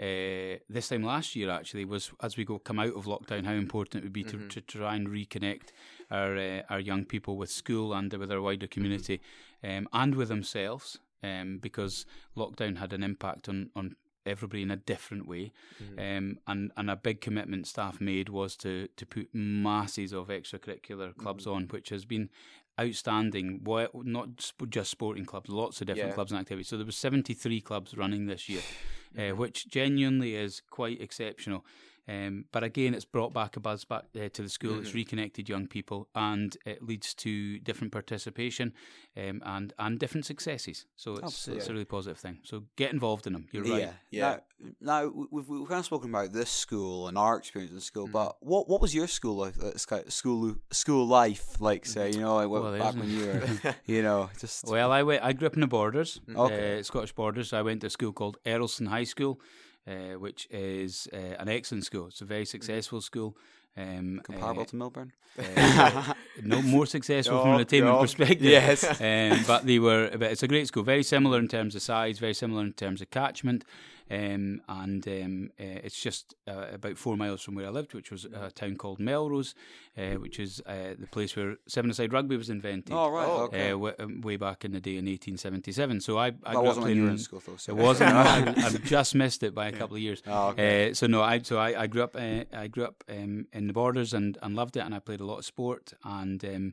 uh, 0.00 0.58
this 0.68 0.88
time 0.88 1.02
last 1.02 1.34
year 1.34 1.50
actually 1.50 1.84
was 1.84 2.12
as 2.22 2.36
we 2.36 2.44
go 2.44 2.58
come 2.58 2.78
out 2.78 2.94
of 2.94 3.06
lockdown, 3.06 3.44
how 3.44 3.52
important 3.52 3.96
it 3.96 4.04
would 4.04 4.12
be 4.12 4.22
to, 4.22 4.46
to 4.46 4.60
try 4.60 4.94
and 4.94 5.08
reconnect 5.08 5.70
our 6.10 6.36
uh, 6.36 6.62
our 6.70 6.78
young 6.78 7.04
people 7.04 7.36
with 7.36 7.50
school 7.50 7.92
and 7.92 8.12
with 8.12 8.30
our 8.30 8.40
wider 8.40 8.68
community, 8.68 9.20
um, 9.64 9.88
and 9.92 10.14
with 10.14 10.28
themselves, 10.28 11.00
um, 11.22 11.58
because 11.60 12.06
lockdown 12.36 12.78
had 12.78 12.92
an 12.92 13.02
impact 13.02 13.48
on 13.48 13.70
on 13.74 13.96
everybody 14.26 14.62
in 14.62 14.70
a 14.70 14.76
different 14.76 15.26
way. 15.26 15.50
Um, 15.96 16.38
and, 16.46 16.70
and 16.76 16.90
a 16.90 16.96
big 16.96 17.22
commitment 17.22 17.66
staff 17.66 17.98
made 17.98 18.28
was 18.28 18.56
to, 18.56 18.88
to 18.98 19.06
put 19.06 19.28
masses 19.32 20.12
of 20.12 20.28
extracurricular 20.28 21.16
clubs 21.16 21.46
on, 21.46 21.64
which 21.68 21.88
has 21.88 22.04
been 22.04 22.28
outstanding. 22.78 23.60
Well, 23.64 23.88
not 23.94 24.40
sp- 24.44 24.68
just 24.68 24.90
sporting 24.90 25.24
clubs, 25.24 25.48
lots 25.48 25.80
of 25.80 25.86
different 25.86 26.10
Yeah. 26.10 26.14
clubs 26.14 26.32
and 26.32 26.40
activities. 26.40 26.68
So 26.68 26.76
there 26.76 26.84
was 26.86 26.96
73 26.96 27.60
clubs 27.62 27.96
running 27.96 28.26
this 28.26 28.48
year, 28.48 28.60
uh, 29.18 29.34
which 29.34 29.68
genuinely 29.68 30.34
is 30.34 30.60
quite 30.68 31.00
exceptional. 31.00 31.64
Um, 32.08 32.46
but 32.52 32.62
again, 32.64 32.94
it's 32.94 33.04
brought 33.04 33.34
back 33.34 33.56
a 33.56 33.60
buzz 33.60 33.84
back 33.84 34.04
uh, 34.16 34.28
to 34.32 34.42
the 34.42 34.48
school. 34.48 34.78
It's 34.80 34.94
reconnected 34.94 35.46
young 35.48 35.66
people, 35.66 36.08
and 36.14 36.56
it 36.64 36.82
leads 36.82 37.12
to 37.16 37.58
different 37.58 37.92
participation 37.92 38.72
um, 39.16 39.42
and 39.44 39.72
and 39.78 39.98
different 39.98 40.24
successes. 40.24 40.86
So 40.96 41.16
it's 41.16 41.48
it's 41.48 41.68
a 41.68 41.72
really 41.72 41.84
positive 41.84 42.18
thing. 42.18 42.38
So 42.44 42.64
get 42.76 42.92
involved 42.92 43.26
in 43.26 43.34
them. 43.34 43.46
You're 43.52 43.64
right. 43.64 43.80
Yeah. 43.82 43.92
Yeah. 44.10 44.38
Now, 44.80 45.02
now 45.04 45.08
we- 45.14 45.26
we've, 45.30 45.48
we've 45.48 45.68
kind 45.68 45.80
of 45.80 45.84
spoken 45.84 46.08
about 46.10 46.32
this 46.32 46.50
school 46.50 47.08
and 47.08 47.18
our 47.18 47.36
experience 47.36 47.70
in 47.70 47.76
the 47.76 47.82
school, 47.82 48.04
Mm-hmm. 48.06 48.12
but 48.12 48.36
what 48.40 48.68
what 48.70 48.80
was 48.80 48.94
your 48.94 49.06
school 49.06 49.36
life, 49.36 49.58
uh, 49.60 49.76
school 50.10 50.54
school 50.70 51.06
life 51.06 51.60
like? 51.60 51.84
Say, 51.86 52.10
you 52.12 52.20
know, 52.20 52.36
like 52.36 52.48
Well, 52.48 52.78
back 52.78 52.94
when 52.94 53.10
you 53.10 53.26
were, 53.26 53.74
you 53.84 54.02
know, 54.02 54.30
just 54.40 54.64
Well, 54.66 54.90
I 54.92 55.02
went. 55.02 55.22
I 55.22 55.32
grew 55.34 55.46
up 55.46 55.54
in 55.54 55.60
the 55.60 55.66
Borders, 55.66 56.20
Okay. 56.34 56.78
uh, 56.78 56.82
Scottish 56.82 57.12
Borders. 57.12 57.52
I 57.52 57.62
went 57.62 57.82
to 57.82 57.88
a 57.88 57.90
school 57.90 58.12
called 58.12 58.38
Errolson 58.46 58.88
High 58.88 59.04
School, 59.04 59.40
uh, 59.88 60.18
which 60.18 60.46
is 60.50 61.08
uh, 61.12 61.16
an 61.38 61.48
excellent 61.48 61.84
school. 61.84 62.08
It's 62.08 62.20
a 62.20 62.24
very 62.24 62.44
successful 62.44 63.00
school. 63.00 63.36
Um, 63.76 64.20
comparable 64.24 64.62
uh, 64.62 64.66
to 64.66 64.76
Millburn? 64.76 65.10
uh, 65.38 66.14
no 66.42 66.62
more 66.62 66.84
successful 66.86 67.40
from 67.42 67.54
an 67.54 67.60
attainment 67.60 67.94
no. 67.94 68.00
perspective. 68.02 68.42
Yes. 68.42 68.84
um, 69.00 69.44
but 69.46 69.66
they 69.66 69.78
were. 69.78 70.10
But 70.12 70.32
it's 70.32 70.42
a 70.42 70.48
great 70.48 70.66
school. 70.66 70.82
Very 70.82 71.04
similar 71.04 71.38
in 71.38 71.48
terms 71.48 71.74
of 71.76 71.82
size. 71.82 72.18
Very 72.18 72.34
similar 72.34 72.62
in 72.64 72.72
terms 72.72 73.00
of 73.00 73.10
catchment. 73.10 73.64
Um, 74.10 74.60
and 74.68 75.06
um, 75.08 75.50
uh, 75.60 75.80
it's 75.84 76.00
just 76.00 76.34
uh, 76.46 76.66
about 76.72 76.96
four 76.98 77.16
miles 77.16 77.42
from 77.42 77.54
where 77.54 77.66
I 77.66 77.70
lived, 77.70 77.94
which 77.94 78.10
was 78.10 78.24
a 78.24 78.50
town 78.50 78.76
called 78.76 78.98
Melrose, 79.00 79.54
uh, 79.96 80.14
which 80.14 80.38
is 80.40 80.62
uh, 80.66 80.94
the 80.98 81.06
place 81.10 81.36
where 81.36 81.56
seven-a-side 81.66 82.12
rugby 82.12 82.36
was 82.36 82.48
invented. 82.50 82.92
Oh 82.94 83.10
right, 83.10 83.26
Oh, 83.28 83.42
okay. 83.44 83.68
Uh, 83.68 83.72
w- 83.72 83.94
um, 83.98 84.20
way 84.22 84.36
back 84.36 84.64
in 84.64 84.72
the 84.72 84.80
day 84.80 84.92
in 84.96 85.04
1877. 85.06 86.00
So 86.00 86.18
I, 86.18 86.26
I 86.26 86.30
that 86.30 86.40
grew 86.44 86.58
up 86.58 86.64
wasn't 86.64 86.86
when 86.86 86.96
you 86.96 87.02
were 87.02 87.08
playing. 87.08 87.18
in 87.18 87.22
school, 87.22 87.42
though. 87.46 87.56
So 87.56 87.72
It 87.72 87.76
wasn't. 87.76 88.12
I, 88.12 88.38
I've 88.56 88.82
just 88.84 89.14
missed 89.14 89.42
it 89.42 89.54
by 89.54 89.68
a 89.68 89.72
couple 89.72 89.96
of 89.96 90.02
years. 90.02 90.22
Oh, 90.26 90.48
okay. 90.48 90.90
Uh, 90.90 90.94
so 90.94 91.06
no, 91.06 91.22
I 91.22 91.40
so 91.42 91.58
I, 91.58 91.82
I 91.82 91.86
grew 91.86 92.02
up 92.02 92.16
uh, 92.16 92.44
I 92.52 92.68
grew 92.68 92.84
up 92.84 93.04
um, 93.08 93.46
in 93.52 93.66
the 93.66 93.72
borders 93.72 94.14
and, 94.14 94.38
and 94.42 94.54
loved 94.56 94.76
it, 94.76 94.80
and 94.80 94.94
I 94.94 94.98
played 95.00 95.20
a 95.20 95.24
lot 95.26 95.38
of 95.38 95.44
sport 95.44 95.92
and 96.04 96.42
um, 96.44 96.72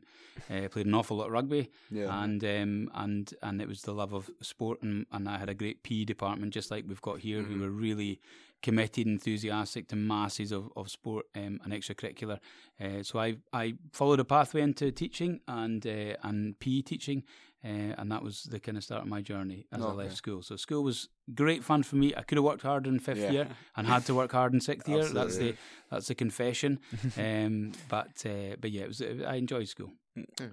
uh, 0.50 0.68
played 0.68 0.86
an 0.86 0.94
awful 0.94 1.16
lot 1.16 1.26
of 1.26 1.32
rugby, 1.32 1.70
Yeah. 1.90 2.22
and 2.22 2.42
um, 2.44 2.90
and 2.94 3.32
and 3.42 3.60
it 3.60 3.68
was 3.68 3.82
the 3.82 3.92
love 3.92 4.12
of 4.14 4.30
sport, 4.40 4.82
and, 4.82 5.06
and 5.12 5.28
I 5.28 5.38
had 5.38 5.48
a 5.48 5.54
great 5.54 5.82
PE 5.82 6.04
department 6.04 6.54
just 6.54 6.70
like 6.70 6.84
we've 6.86 7.02
got 7.02 7.18
here, 7.18 7.25
who 7.34 7.60
were 7.60 7.70
really 7.70 8.20
committed, 8.62 9.06
enthusiastic 9.06 9.86
to 9.88 9.96
masses 9.96 10.50
of, 10.52 10.70
of 10.76 10.90
sport 10.90 11.26
um, 11.36 11.60
and 11.62 11.72
extracurricular. 11.72 12.38
Uh, 12.80 13.02
so 13.02 13.18
I 13.18 13.36
I 13.52 13.74
followed 13.92 14.20
a 14.20 14.24
pathway 14.24 14.62
into 14.62 14.90
teaching 14.90 15.40
and 15.46 15.86
uh, 15.86 16.16
and 16.22 16.58
PE 16.60 16.82
teaching. 16.82 17.22
Uh, 17.64 17.94
and 17.98 18.12
that 18.12 18.22
was 18.22 18.44
the 18.44 18.60
kind 18.60 18.76
of 18.78 18.84
start 18.84 19.02
of 19.02 19.08
my 19.08 19.20
journey 19.20 19.66
as 19.72 19.82
I 19.82 19.90
left 19.90 20.16
school. 20.16 20.40
So 20.42 20.54
school 20.56 20.84
was 20.84 21.08
great 21.34 21.64
fun 21.64 21.82
for 21.82 21.96
me. 21.96 22.14
I 22.16 22.22
could 22.22 22.38
have 22.38 22.44
worked 22.44 22.62
harder 22.62 22.88
in 22.88 23.00
fifth 23.00 23.18
Yeah. 23.18 23.32
year 23.32 23.48
and 23.76 23.88
had 23.88 24.04
to 24.06 24.14
work 24.14 24.30
hard 24.32 24.54
in 24.54 24.60
sixth 24.60 24.88
year. 24.88 25.04
That's 25.08 25.36
the 25.36 25.56
that's 25.90 26.06
the 26.06 26.14
confession. 26.14 26.78
um, 27.16 27.72
but 27.88 28.24
uh, 28.24 28.54
but 28.60 28.70
yeah, 28.70 28.82
it 28.82 28.88
was. 28.88 29.02
I 29.02 29.34
enjoyed 29.36 29.68
school. 29.68 29.90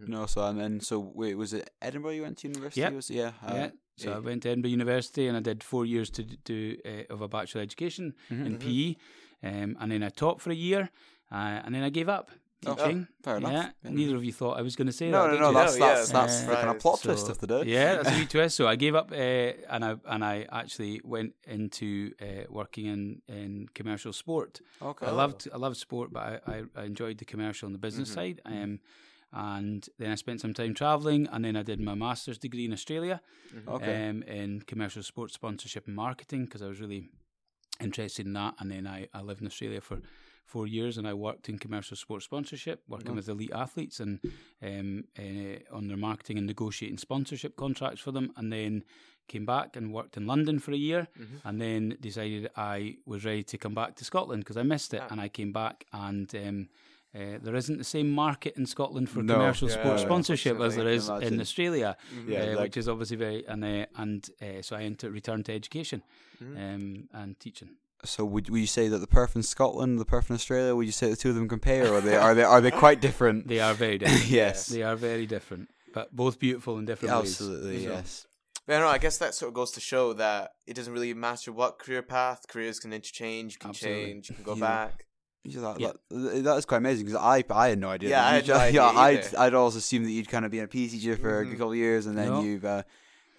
No, 0.07 0.25
so 0.25 0.43
and 0.47 0.59
then 0.59 0.79
so 0.79 1.11
wait, 1.13 1.35
was 1.35 1.53
it 1.53 1.69
Edinburgh 1.81 2.11
you 2.15 2.21
went 2.23 2.37
to 2.39 2.47
university? 2.47 2.81
Yep. 2.81 2.93
Was 2.93 3.09
yeah, 3.11 3.31
uh, 3.47 3.53
yeah. 3.53 3.69
So 4.03 4.09
yeah. 4.09 4.17
I 4.17 4.19
went 4.19 4.43
to 4.43 4.49
Edinburgh 4.49 4.71
University 4.71 5.27
and 5.27 5.35
I 5.37 5.41
did 5.41 5.63
four 5.63 5.85
years 5.85 6.09
to 6.11 6.23
do 6.23 6.77
uh, 6.85 7.13
of 7.13 7.21
a 7.21 7.27
bachelor 7.27 7.61
education 7.61 8.13
Mm-hmm. 8.31 8.45
in 8.47 8.57
PE, 8.57 8.95
um, 9.49 9.77
and 9.79 9.91
then 9.91 10.03
I 10.03 10.09
taught 10.09 10.41
for 10.41 10.51
a 10.51 10.55
year, 10.55 10.89
uh, 11.31 11.61
and 11.65 11.73
then 11.75 11.83
I 11.83 11.89
gave 11.89 12.09
up. 12.09 12.29
Oh, 12.65 12.75
teaching. 12.75 13.07
fair 13.21 13.35
enough. 13.37 13.51
Yeah. 13.51 13.69
Yeah. 13.83 13.89
Neither 13.99 14.15
of 14.15 14.23
you 14.23 14.31
thought 14.31 14.57
I 14.57 14.61
was 14.61 14.75
going 14.77 14.87
to 14.87 14.93
say 14.93 15.09
No, 15.11 15.23
that. 15.23 15.27
no, 15.27 15.33
did 15.33 15.41
no. 15.41 15.47
you? 15.49 15.53
That's 15.53 15.77
No, 15.79 15.85
yeah, 15.85 15.95
that's 15.95 16.09
that's 16.11 16.43
uh, 16.43 16.49
the 16.49 16.55
kind 16.55 16.69
of 16.69 16.79
plot 16.79 16.99
so- 16.99 17.09
twist 17.09 17.27
of 17.29 17.37
the 17.39 17.47
day. 17.47 17.63
Yeah, 17.65 17.95
that's 17.95 18.15
a 18.15 18.19
wee 18.19 18.25
twist. 18.35 18.55
So 18.55 18.67
I 18.73 18.77
gave 18.77 18.95
up, 18.95 19.11
uh, 19.11 19.15
and 19.73 19.81
I 19.83 19.91
and 20.13 20.23
I 20.23 20.35
actually 20.49 21.01
went 21.03 21.33
into 21.45 22.13
uh, 22.21 22.45
working 22.49 22.85
in, 22.85 23.21
in 23.27 23.67
commercial 23.79 24.13
sport. 24.13 24.61
Okay. 24.81 25.05
I 25.05 25.11
loved 25.11 25.39
I 25.53 25.57
loved 25.57 25.75
sport, 25.77 26.13
but 26.13 26.23
I, 26.47 26.51
I, 26.53 26.57
I 26.81 26.83
enjoyed 26.85 27.17
the 27.17 27.25
commercial 27.25 27.65
and 27.67 27.75
the 27.75 27.79
business 27.87 28.09
Mhm. 28.11 28.15
side. 28.15 28.41
Um, 28.45 28.79
and 29.33 29.87
then 29.99 30.11
I 30.11 30.15
spent 30.15 30.41
some 30.41 30.53
time 30.53 30.73
traveling, 30.73 31.27
and 31.31 31.43
then 31.45 31.55
I 31.55 31.63
did 31.63 31.79
my 31.79 31.95
master's 31.95 32.37
degree 32.37 32.65
in 32.65 32.73
Australia 32.73 33.21
Okay. 33.67 34.09
um, 34.09 34.23
in 34.23 34.61
commercial 34.61 35.03
sports 35.03 35.33
sponsorship 35.33 35.87
and 35.87 35.95
marketing 35.95 36.45
because 36.45 36.61
I 36.61 36.67
was 36.67 36.79
really 36.79 37.09
interested 37.79 38.25
in 38.25 38.33
that. 38.33 38.53
And 38.59 38.69
then 38.71 38.85
I, 38.87 39.07
I 39.13 39.21
lived 39.21 39.41
in 39.41 39.47
Australia 39.47 39.81
for 39.81 39.99
four 40.45 40.67
years 40.67 40.97
and 40.97 41.07
I 41.07 41.13
worked 41.13 41.49
in 41.49 41.57
commercial 41.57 41.95
sports 41.97 42.25
sponsorship, 42.25 42.83
working 42.87 43.15
with 43.15 43.29
elite 43.29 43.51
athletes 43.53 43.99
and 43.99 44.19
um, 44.61 45.05
uh, 45.17 45.75
on 45.75 45.87
their 45.87 45.97
marketing 45.97 46.37
and 46.37 46.45
negotiating 46.47 46.97
sponsorship 46.97 47.55
contracts 47.55 48.01
for 48.01 48.11
them. 48.11 48.31
And 48.37 48.51
then 48.51 48.83
came 49.27 49.45
back 49.45 49.75
and 49.77 49.93
worked 49.93 50.17
in 50.17 50.27
London 50.27 50.59
for 50.59 50.71
a 50.73 50.77
year 50.77 51.07
Mhm. 51.17 51.39
and 51.45 51.61
then 51.61 51.97
decided 52.01 52.49
I 52.57 52.97
was 53.05 53.23
ready 53.23 53.43
to 53.43 53.57
come 53.57 53.73
back 53.73 53.95
to 53.95 54.03
Scotland 54.05 54.43
because 54.43 54.57
I 54.57 54.63
missed 54.63 54.93
it. 54.93 55.01
Ah. 55.01 55.07
And 55.11 55.21
I 55.21 55.29
came 55.29 55.51
back 55.53 55.85
and. 55.93 56.33
Um, 56.35 56.69
uh, 57.15 57.37
there 57.41 57.55
isn't 57.55 57.77
the 57.77 57.83
same 57.83 58.09
market 58.11 58.55
in 58.57 58.65
Scotland 58.65 59.09
for 59.09 59.21
No. 59.21 59.33
commercial 59.35 59.69
Yeah, 59.69 59.75
sports 59.81 60.01
sponsorship 60.01 60.59
as 60.59 60.75
there 60.75 60.87
is 60.87 61.09
imagine. 61.09 61.33
in 61.35 61.41
Australia 61.41 61.95
Yeah, 62.27 62.39
uh, 62.39 62.47
like- 62.55 62.59
which 62.63 62.77
is 62.77 62.87
obviously 62.89 63.17
very 63.17 63.45
and 63.47 63.63
uh, 63.63 63.85
and 63.95 64.29
uh, 64.41 64.61
so 64.61 64.75
I 64.75 64.83
enter, 64.83 65.09
returned 65.11 65.45
to 65.45 65.53
education 65.53 66.01
Mhm. 66.41 66.57
um, 66.75 67.09
and 67.13 67.39
teaching. 67.39 67.69
So 68.05 68.25
would 68.25 68.49
would 68.49 68.59
you 68.59 68.67
say 68.67 68.89
that 68.89 68.97
the 68.99 69.07
Perth 69.07 69.35
in 69.35 69.43
Scotland, 69.43 69.99
the 69.99 70.05
Perth 70.05 70.29
in 70.29 70.35
Australia, 70.35 70.75
would 70.75 70.85
you 70.85 70.91
say 70.91 71.09
the 71.09 71.15
two 71.15 71.29
of 71.29 71.35
them 71.35 71.47
compare, 71.47 71.87
or 71.91 71.97
are 71.97 72.01
they 72.01 72.15
are 72.17 72.33
they 72.35 72.43
are 72.43 72.61
they 72.61 72.71
quite 72.71 72.99
different? 72.99 73.47
They 73.53 73.59
are 73.61 73.73
very 73.73 73.97
different. 74.01 74.25
yes, 74.27 74.67
they 74.67 74.83
are 74.83 74.95
very 74.97 75.25
different, 75.25 75.69
but 75.93 76.13
both 76.15 76.37
beautiful 76.39 76.77
in 76.79 76.85
different 76.85 77.13
absolutely 77.13 77.75
ways. 77.77 77.83
So- 77.85 77.91
yes. 77.91 78.27
But 78.65 78.73
I 78.73 78.79
don't 78.79 78.87
know. 78.87 78.93
I 78.95 78.97
guess 78.97 79.17
that 79.17 79.35
sort 79.35 79.49
of 79.49 79.53
goes 79.55 79.71
to 79.71 79.81
show 79.81 80.13
that 80.13 80.51
it 80.65 80.73
doesn't 80.77 80.93
really 80.93 81.13
matter 81.13 81.51
what 81.51 81.79
career 81.79 82.01
path. 82.01 82.45
Careers 82.47 82.79
can 82.79 82.93
interchange. 82.93 83.53
You 83.55 83.59
can 83.59 83.69
Absolutely. 83.71 84.05
change. 84.05 84.29
You 84.29 84.35
can 84.35 84.43
go 84.45 84.55
Yeah. 84.55 84.59
back. 84.61 85.05
Yeah, 85.45 85.61
that, 85.61 85.79
Yeah. 85.79 85.91
that, 86.09 86.43
that 86.43 86.57
is 86.57 86.65
quite 86.65 86.77
amazing 86.77 87.05
because 87.05 87.19
I 87.21 87.43
I 87.49 87.69
had 87.69 87.79
no 87.79 87.89
idea. 87.89 88.09
Yeah, 88.11 88.25
I 88.25 88.33
had 88.35 88.47
no 88.47 88.53
idea 88.67 88.81
yeah, 88.81 88.87
I'd, 88.89 89.17
either. 89.19 89.39
I'd 89.39 89.53
always 89.53 89.75
assumed 89.75 90.05
that 90.05 90.11
you'd 90.11 90.29
kind 90.29 90.45
of 90.45 90.51
been 90.51 90.63
a 90.63 90.67
PE 90.67 90.87
teacher 90.87 91.17
for 91.17 91.41
a 91.41 91.45
Mhm. 91.45 91.51
couple 91.51 91.71
of 91.71 91.77
years 91.77 92.05
and 92.05 92.17
then 92.17 92.27
No. 92.29 92.41
you've 92.41 92.63
uh, 92.65 92.83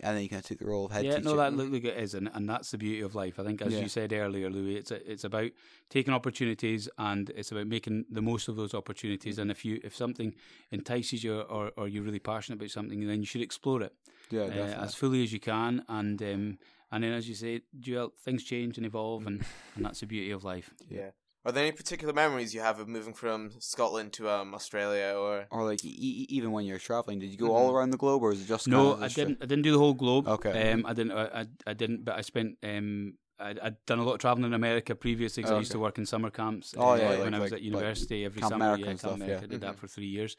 and 0.01 0.17
then 0.17 0.23
you 0.23 0.29
kind 0.29 0.41
of 0.41 0.47
took 0.47 0.59
the 0.59 0.67
role 0.67 0.85
of 0.85 0.91
head 0.93 1.05
yeah, 1.05 1.13
teacher. 1.17 1.25
no, 1.25 1.37
that 1.37 1.55
look 1.55 1.73
like 1.73 1.85
it 1.85 1.97
is, 1.97 2.13
and, 2.15 2.29
and 2.35 2.47
that's 2.49 2.73
the 2.73 2.77
beauty 2.77 3.01
of 3.01 3.15
life. 3.15 3.39
I 3.39 3.45
think, 3.45 3.63
as 3.63 3.73
Yeah. 3.73 3.81
you 3.81 3.89
said 3.89 4.13
earlier, 4.13 4.51
Louis, 4.51 4.75
it's 4.77 4.91
a, 4.91 5.11
it's 5.11 5.25
about 5.25 5.51
taking 5.89 6.13
opportunities, 6.13 6.89
and 6.99 7.31
it's 7.31 7.53
about 7.53 7.69
making 7.69 8.05
the 8.11 8.21
most 8.21 8.49
of 8.49 8.57
those 8.57 8.75
opportunities. 8.75 9.39
And 9.39 9.51
if 9.51 9.65
you 9.65 9.81
if 9.83 9.97
something 9.97 10.35
entices 10.73 11.25
you, 11.25 11.41
or, 11.41 11.71
or 11.79 11.89
you're 11.89 12.03
really 12.03 12.19
passionate 12.19 12.57
about 12.57 12.71
something, 12.71 13.07
then 13.07 13.21
you 13.21 13.25
should 13.27 13.41
explore 13.41 13.81
it 13.83 13.95
yeah, 14.31 14.43
uh, 14.43 14.47
definitely. 14.49 14.85
as 14.85 14.95
fully 14.95 15.23
as 15.23 15.33
you 15.33 15.41
can. 15.41 15.85
And 15.89 16.21
um, 16.23 16.59
and 16.93 17.03
then, 17.05 17.13
as 17.13 17.27
you 17.29 17.35
say, 17.37 17.63
Joel, 17.81 18.13
things 18.21 18.45
change 18.45 18.77
and 18.77 18.85
evolve, 18.85 19.27
and, 19.27 19.43
and 19.77 19.85
that's 19.87 20.01
the 20.01 20.07
beauty 20.07 20.33
of 20.33 20.45
life. 20.45 20.75
Yeah. 20.91 21.11
Are 21.47 21.53
there 21.53 21.65
any 21.65 21.73
particular 21.73 22.15
memories 22.15 22.55
you 22.55 22.63
have 22.63 22.81
of 22.81 22.89
moving 22.89 23.13
from 23.13 23.51
Scotland 23.59 24.13
to 24.15 24.31
um 24.31 24.55
Australia 24.55 25.15
or? 25.17 25.47
or 25.51 25.65
like 25.65 25.85
e- 25.85 26.27
even 26.31 26.53
when 26.53 26.65
you're 26.65 26.79
traveling, 26.79 27.19
did 27.19 27.31
you 27.31 27.37
go 27.37 27.53
all 27.55 27.71
Mhm. 27.71 27.75
around 27.75 27.91
the 27.91 27.99
globe, 27.99 28.23
or 28.23 28.33
is 28.33 28.41
it 28.43 28.47
just 28.49 28.67
No, 28.67 28.97
I 28.97 29.09
didn't. 29.09 29.39
I 29.43 29.47
didn't 29.47 29.63
do 29.63 29.73
the 29.73 29.79
whole 29.79 29.95
globe. 29.95 30.27
Okay. 30.27 30.73
Um, 30.73 30.87
I 30.87 30.93
didn't. 30.95 31.13
I, 31.13 31.25
I, 31.41 31.47
I 31.67 31.75
didn't. 31.75 32.05
But 32.05 32.15
I 32.17 32.23
spent. 32.23 32.57
Um, 32.63 33.15
I'd, 33.39 33.59
I'd 33.59 33.77
done 33.85 33.99
a 33.99 34.05
lot 34.05 34.15
of 34.15 34.21
traveling 34.21 34.47
in 34.47 34.55
America 34.55 34.95
previously 34.95 35.43
because 35.43 35.55
I 35.55 35.59
used 35.59 35.73
to 35.73 35.79
work 35.81 35.99
in 35.99 36.07
summer 36.07 36.31
camps. 36.31 36.73
Oh, 36.79 36.95
yeah, 36.95 37.11
when 37.19 37.33
like- 37.33 37.35
I 37.35 37.39
was 37.41 37.51
like- 37.51 37.59
at 37.61 37.63
university 37.63 38.25
every 38.25 38.41
Camp 38.41 38.53
summer. 38.53 38.65
America 38.65 38.85
yeah, 38.85 38.91
and 38.93 39.01
Camp 39.01 39.11
stuff, 39.13 39.15
America. 39.17 39.43
yeah. 39.43 39.51
Did 39.55 39.61
that 39.63 39.75
Mhm. 39.75 39.79
for 39.81 39.89
three 39.89 40.07
years, 40.07 40.37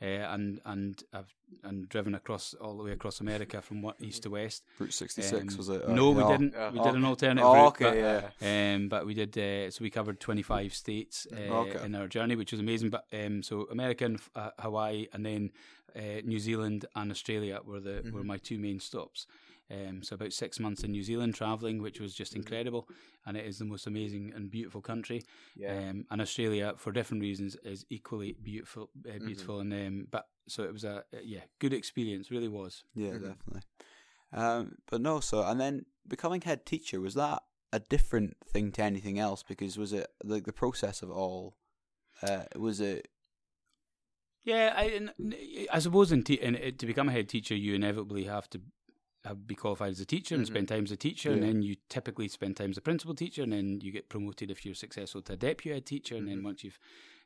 uh, 0.00 0.04
and 0.04 0.60
and 0.64 1.02
I've 1.12 1.32
and 1.64 1.88
driven 1.88 2.14
across 2.14 2.54
all 2.54 2.76
the 2.76 2.84
way 2.84 2.92
across 2.92 3.20
America 3.20 3.60
from 3.62 3.80
what, 3.82 3.96
east 4.00 4.22
to 4.24 4.30
west. 4.30 4.62
Route 4.78 4.92
66 4.92 5.32
Um, 5.54 5.56
was 5.58 5.68
it? 5.70 5.88
no, 5.88 6.10
we 6.10 6.22
Oh, 6.22 6.28
didn't. 6.28 6.52
yeah. 6.54 6.70
We 6.70 6.78
did 6.78 6.94
an 6.94 7.04
alternative 7.04 7.48
Oh, 7.48 7.54
route. 7.54 7.66
okay, 7.68 7.84
but, 7.84 8.32
yeah. 8.42 8.74
um, 8.74 8.88
but 8.88 9.06
we 9.06 9.14
did, 9.14 9.36
uh, 9.38 9.70
so 9.70 9.82
we 9.82 9.88
covered 9.90 10.20
25 10.20 10.74
states 10.74 11.26
uh, 11.32 11.40
Okay. 11.52 11.84
in 11.86 11.94
our 11.94 12.06
journey, 12.06 12.36
which 12.36 12.52
was 12.52 12.60
amazing. 12.60 12.90
But 12.90 13.06
um, 13.12 13.42
so 13.42 13.62
America 13.70 14.04
and 14.04 14.20
uh, 14.36 14.50
Hawaii, 14.58 15.08
and 15.14 15.24
then 15.24 15.50
uh, 15.96 16.20
New 16.24 16.38
Zealand 16.38 16.84
and 16.94 17.10
Australia 17.10 17.60
were 17.64 17.80
the 17.80 18.02
were 18.12 18.20
Mhm. 18.22 18.26
my 18.26 18.36
two 18.36 18.58
main 18.58 18.78
stops. 18.80 19.26
Um, 19.70 20.02
so 20.02 20.14
about 20.14 20.32
six 20.32 20.58
months 20.58 20.82
in 20.82 20.92
New 20.92 21.02
Zealand 21.02 21.34
traveling, 21.34 21.82
which 21.82 22.00
was 22.00 22.14
just 22.14 22.32
Mhm. 22.32 22.36
incredible, 22.36 22.88
and 23.26 23.36
it 23.36 23.44
is 23.44 23.58
the 23.58 23.64
most 23.66 23.86
amazing 23.86 24.32
and 24.34 24.50
beautiful 24.50 24.80
country. 24.80 25.22
Yeah. 25.56 25.90
Um, 25.90 26.06
and 26.10 26.20
Australia, 26.22 26.74
for 26.78 26.90
different 26.92 27.20
reasons, 27.22 27.54
is 27.64 27.84
equally 27.90 28.32
beautiful. 28.32 28.90
Uh, 29.08 29.18
beautiful, 29.18 29.60
and 29.60 29.72
um, 29.74 30.06
but 30.10 30.28
so 30.46 30.64
it 30.64 30.72
was 30.72 30.84
a 30.84 31.04
uh, 31.12 31.18
yeah 31.22 31.44
good 31.58 31.74
experience, 31.74 32.30
really 32.30 32.48
was. 32.48 32.84
Yeah, 32.94 33.12
Mhm. 33.12 33.22
definitely. 33.28 33.62
Um, 34.32 34.78
but 34.90 35.00
no, 35.00 35.20
so 35.20 35.42
and 35.42 35.60
then 35.60 35.86
becoming 36.06 36.40
head 36.42 36.64
teacher 36.64 37.00
was 37.00 37.14
that 37.14 37.42
a 37.72 37.80
different 37.80 38.36
thing 38.46 38.72
to 38.72 38.82
anything 38.82 39.18
else? 39.18 39.42
Because 39.42 39.76
was 39.76 39.92
it 39.92 40.06
like 40.24 40.44
the 40.44 40.52
process 40.52 41.02
of 41.02 41.10
all? 41.10 41.58
Uh, 42.22 42.44
was 42.56 42.80
it? 42.80 43.08
Yeah, 44.44 44.72
I, 44.74 45.08
I 45.70 45.78
suppose 45.78 46.10
in, 46.10 46.22
te- 46.22 46.40
in 46.40 46.76
to 46.78 46.86
become 46.86 47.08
a 47.10 47.12
head 47.12 47.28
teacher, 47.28 47.54
you 47.54 47.74
inevitably 47.74 48.24
have 48.24 48.48
to 48.50 48.58
have, 48.58 48.64
be 49.46 49.54
qualified 49.54 49.90
as 49.90 50.00
a 50.00 50.06
teacher 50.06 50.34
and 50.34 50.44
Mhm. 50.44 50.48
spend 50.48 50.68
time 50.68 50.84
as 50.84 50.90
a 50.92 50.96
teacher, 50.96 51.30
and 51.32 51.42
then 51.42 51.62
you 51.62 51.76
typically 51.88 52.28
spend 52.28 52.56
time 52.56 52.70
as 52.70 52.76
a 52.78 52.80
principal 52.80 53.14
teacher, 53.14 53.42
and 53.42 53.52
then 53.52 53.80
you 53.80 53.90
get 53.90 54.08
promoted 54.08 54.50
if 54.50 54.64
you're 54.64 54.74
successful 54.74 55.22
to 55.22 55.32
a 55.34 55.36
deputy 55.36 55.70
head 55.74 55.86
teacher, 55.86 56.16
and 56.16 56.28
then 56.28 56.38
Mhm. 56.38 56.44
once 56.44 56.64
you've 56.64 56.78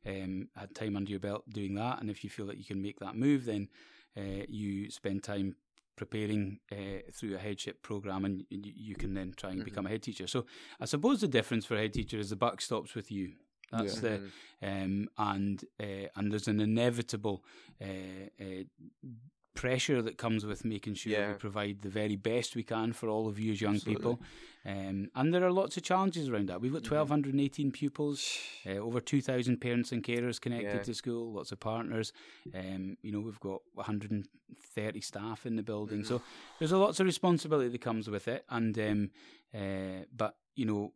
um, 0.05 0.49
had 0.57 0.75
time 0.75 0.97
under 0.97 1.11
your 1.11 1.21
belt 1.21 1.49
doing 1.51 1.75
that, 1.75 2.01
and 2.01 2.11
if 2.11 2.25
you 2.25 2.31
feel 2.31 2.47
that 2.47 2.59
you 2.59 2.65
can 2.65 2.83
make 2.83 2.99
that 3.01 3.15
move, 3.15 3.45
then 3.45 3.69
uh, 4.17 4.45
you 4.49 4.91
spend 4.91 5.23
time 5.23 5.55
preparing 5.95 6.59
uh, 6.73 7.03
through 7.13 7.35
a 7.37 7.39
headship 7.39 7.83
program, 7.83 8.25
and 8.25 8.45
you, 8.51 8.73
you 8.75 8.95
can 8.97 9.15
then 9.15 9.33
try 9.37 9.51
and 9.51 9.61
Mhm. 9.61 9.65
become 9.65 9.87
a 9.87 9.91
head 9.91 10.03
teacher. 10.03 10.27
So 10.27 10.45
I 10.81 10.87
suppose 10.87 11.21
the 11.21 11.29
difference 11.29 11.65
for 11.67 11.77
a 11.77 11.81
head 11.83 11.93
teacher 11.93 12.19
is 12.19 12.31
the 12.31 12.37
buck 12.37 12.61
stops 12.61 12.95
with 12.95 13.13
you. 13.13 13.35
That's 13.71 13.95
Yeah. 13.95 14.01
the 14.01 14.21
Mhm. 14.67 14.83
um, 14.85 15.09
and 15.19 15.65
uh, 15.81 16.09
and 16.17 16.33
there's 16.33 16.49
an 16.49 16.61
inevitable 16.61 17.45
uh, 17.81 17.85
uh, 18.41 18.65
pressure 19.55 20.01
that 20.03 20.17
comes 20.19 20.45
with 20.47 20.65
making 20.65 20.95
sure 20.95 21.13
Yeah. 21.13 21.29
we 21.33 21.35
provide 21.39 21.83
the 21.83 21.89
very 21.89 22.17
best 22.17 22.57
we 22.57 22.63
can 22.63 22.93
for 22.93 23.09
all 23.09 23.29
of 23.29 23.39
you 23.39 23.53
as 23.53 23.61
young 23.61 23.75
Absolutely. 23.75 24.01
people. 24.17 24.23
Um, 24.65 25.11
and 25.15 25.35
there 25.35 25.45
are 25.45 25.51
lots 25.53 25.77
of 25.77 25.83
challenges 25.83 26.29
around 26.29 26.49
that. 26.49 26.61
We've 26.61 26.73
got 26.73 26.83
Mhm. 26.83 26.87
1,218 26.87 27.73
pupils, 27.73 28.39
uh, 28.65 28.71
over 28.79 29.01
2,000 29.01 29.61
parents 29.61 29.93
and 29.93 30.03
carers 30.05 30.41
connected 30.41 30.77
Yeah. 30.77 30.83
to 30.83 30.95
school, 30.95 31.33
lots 31.33 31.53
of 31.53 31.61
partners. 31.61 32.13
Um, 32.55 32.97
you 33.03 33.11
know, 33.13 33.21
we've 33.21 33.41
got 33.41 33.63
130 33.75 35.01
staff 35.01 35.45
in 35.47 35.57
the 35.57 35.63
building. 35.63 36.01
Mhm. 36.03 36.07
So 36.07 36.23
there's 36.59 36.73
a 36.73 36.79
lots 36.79 37.01
of 37.01 37.07
responsibility 37.07 37.69
that 37.71 37.81
comes 37.81 38.09
with 38.09 38.29
it. 38.29 38.45
And 38.49 38.79
um, 38.79 39.11
uh, 39.55 40.05
but 40.17 40.37
you 40.55 40.67
know, 40.67 40.93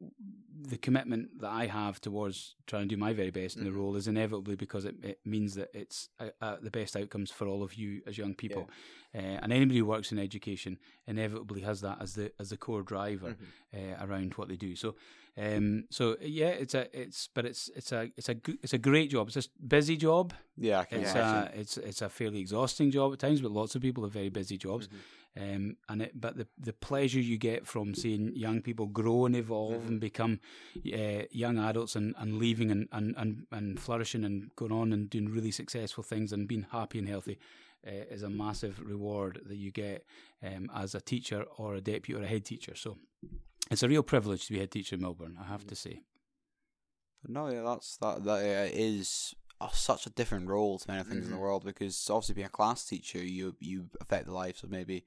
the 0.68 0.76
commitment 0.76 1.40
that 1.40 1.48
I 1.50 1.66
have 1.66 1.98
towards 1.98 2.56
trying 2.66 2.82
to 2.88 2.94
do 2.94 2.98
my 2.98 3.14
very 3.14 3.30
best 3.30 3.56
in 3.56 3.64
the 3.64 3.70
Mhm. 3.70 3.76
role 3.76 3.96
is 3.96 4.06
inevitably 4.06 4.54
because 4.54 4.84
it, 4.84 4.96
it 5.02 5.18
means 5.24 5.54
that 5.54 5.70
it's 5.72 6.10
uh, 6.20 6.28
uh, 6.42 6.56
the 6.60 6.70
best 6.70 6.94
outcomes 6.94 7.30
for 7.30 7.46
all 7.46 7.62
of 7.62 7.72
you 7.72 8.02
as 8.06 8.18
young 8.18 8.34
people. 8.34 8.68
Uh, 9.14 9.18
and 9.42 9.52
anybody 9.54 9.78
who 9.78 9.86
works 9.86 10.12
in 10.12 10.18
education 10.18 10.78
inevitably 11.06 11.62
has 11.62 11.80
that 11.80 12.02
as 12.02 12.14
the 12.14 12.32
as 12.38 12.50
the 12.50 12.56
core 12.58 12.82
driver 12.82 13.34
Mhm. 13.72 13.98
uh, 14.00 14.04
around 14.06 14.34
what 14.34 14.48
they 14.48 14.56
do. 14.56 14.76
So, 14.76 14.94
um, 15.38 15.84
so 15.90 16.16
yeah, 16.20 16.48
it's 16.48 16.74
a 16.74 16.88
it's 17.02 17.28
but 17.32 17.46
it's 17.46 17.70
it's 17.74 17.92
a 17.92 18.10
it's 18.16 18.28
a 18.28 18.36
it's 18.62 18.74
a 18.74 18.78
great 18.78 19.08
job. 19.10 19.28
It's 19.28 19.46
a 19.46 19.48
busy 19.66 19.96
job. 19.96 20.34
Yeah, 20.58 20.80
I 20.80 20.84
can 20.84 21.00
It's 21.00 21.14
imagine. 21.14 21.54
a 21.56 21.60
it's 21.60 21.76
it's 21.78 22.02
a 22.02 22.10
fairly 22.10 22.40
exhausting 22.40 22.90
job 22.90 23.12
at 23.14 23.20
times, 23.20 23.40
but 23.40 23.52
lots 23.52 23.74
of 23.74 23.80
people 23.80 24.02
have 24.04 24.12
very 24.12 24.28
busy 24.30 24.58
jobs. 24.58 24.86
Mhm. 24.88 25.00
Um, 25.36 25.76
and 25.90 26.00
it, 26.02 26.12
but 26.20 26.36
the 26.36 26.46
the 26.58 26.72
pleasure 26.72 27.20
you 27.20 27.36
get 27.36 27.66
from 27.66 27.94
seeing 27.94 28.34
young 28.34 28.62
people 28.62 28.86
grow 28.86 29.26
and 29.26 29.36
evolve 29.36 29.82
Mhm. 29.82 29.88
and 29.88 30.00
become 30.00 30.40
uh, 30.76 31.24
young 31.30 31.58
adults 31.58 31.94
and, 31.96 32.14
and 32.18 32.38
leaving 32.38 32.70
and, 32.70 32.88
and, 32.92 33.14
and, 33.18 33.46
and 33.50 33.78
flourishing 33.78 34.24
and 34.24 34.50
going 34.56 34.72
on 34.72 34.92
and 34.94 35.10
doing 35.10 35.28
really 35.28 35.50
successful 35.50 36.02
things 36.02 36.32
and 36.32 36.48
being 36.48 36.66
happy 36.70 36.98
and 36.98 37.08
healthy 37.08 37.38
uh, 37.86 37.90
is 38.14 38.22
a 38.22 38.30
massive 38.30 38.80
reward 38.80 39.40
that 39.46 39.56
you 39.56 39.70
get 39.70 40.04
um, 40.42 40.70
as 40.74 40.94
a 40.94 41.00
teacher 41.00 41.44
or 41.58 41.74
a 41.74 41.80
deputy 41.82 42.18
or 42.18 42.24
a 42.24 42.28
head 42.28 42.44
teacher. 42.46 42.74
So 42.74 42.96
it's 43.70 43.82
a 43.82 43.88
real 43.88 44.02
privilege 44.02 44.46
to 44.46 44.52
be 44.54 44.58
head 44.58 44.70
teacher 44.70 44.96
in 44.96 45.02
Millburn, 45.02 45.38
I 45.38 45.44
have 45.44 45.66
to 45.66 45.74
say. 45.76 46.00
No, 47.28 47.48
yeah, 47.48 47.62
that's 47.62 47.96
that. 47.98 48.24
That 48.24 48.38
uh, 48.44 48.70
is 48.72 49.34
uh, 49.60 49.68
such 49.70 50.06
a 50.06 50.10
different 50.10 50.48
role 50.48 50.78
to 50.78 50.90
many 50.90 51.02
things 51.04 51.24
in 51.24 51.30
the 51.30 51.36
Mhm. 51.36 51.40
world 51.40 51.64
because 51.64 52.08
obviously 52.10 52.34
being 52.36 52.46
a 52.46 52.50
class 52.50 52.84
teacher, 52.86 53.22
you 53.22 53.56
you 53.58 53.90
affect 54.00 54.26
the 54.26 54.32
lives 54.32 54.62
of 54.62 54.70
maybe 54.70 55.04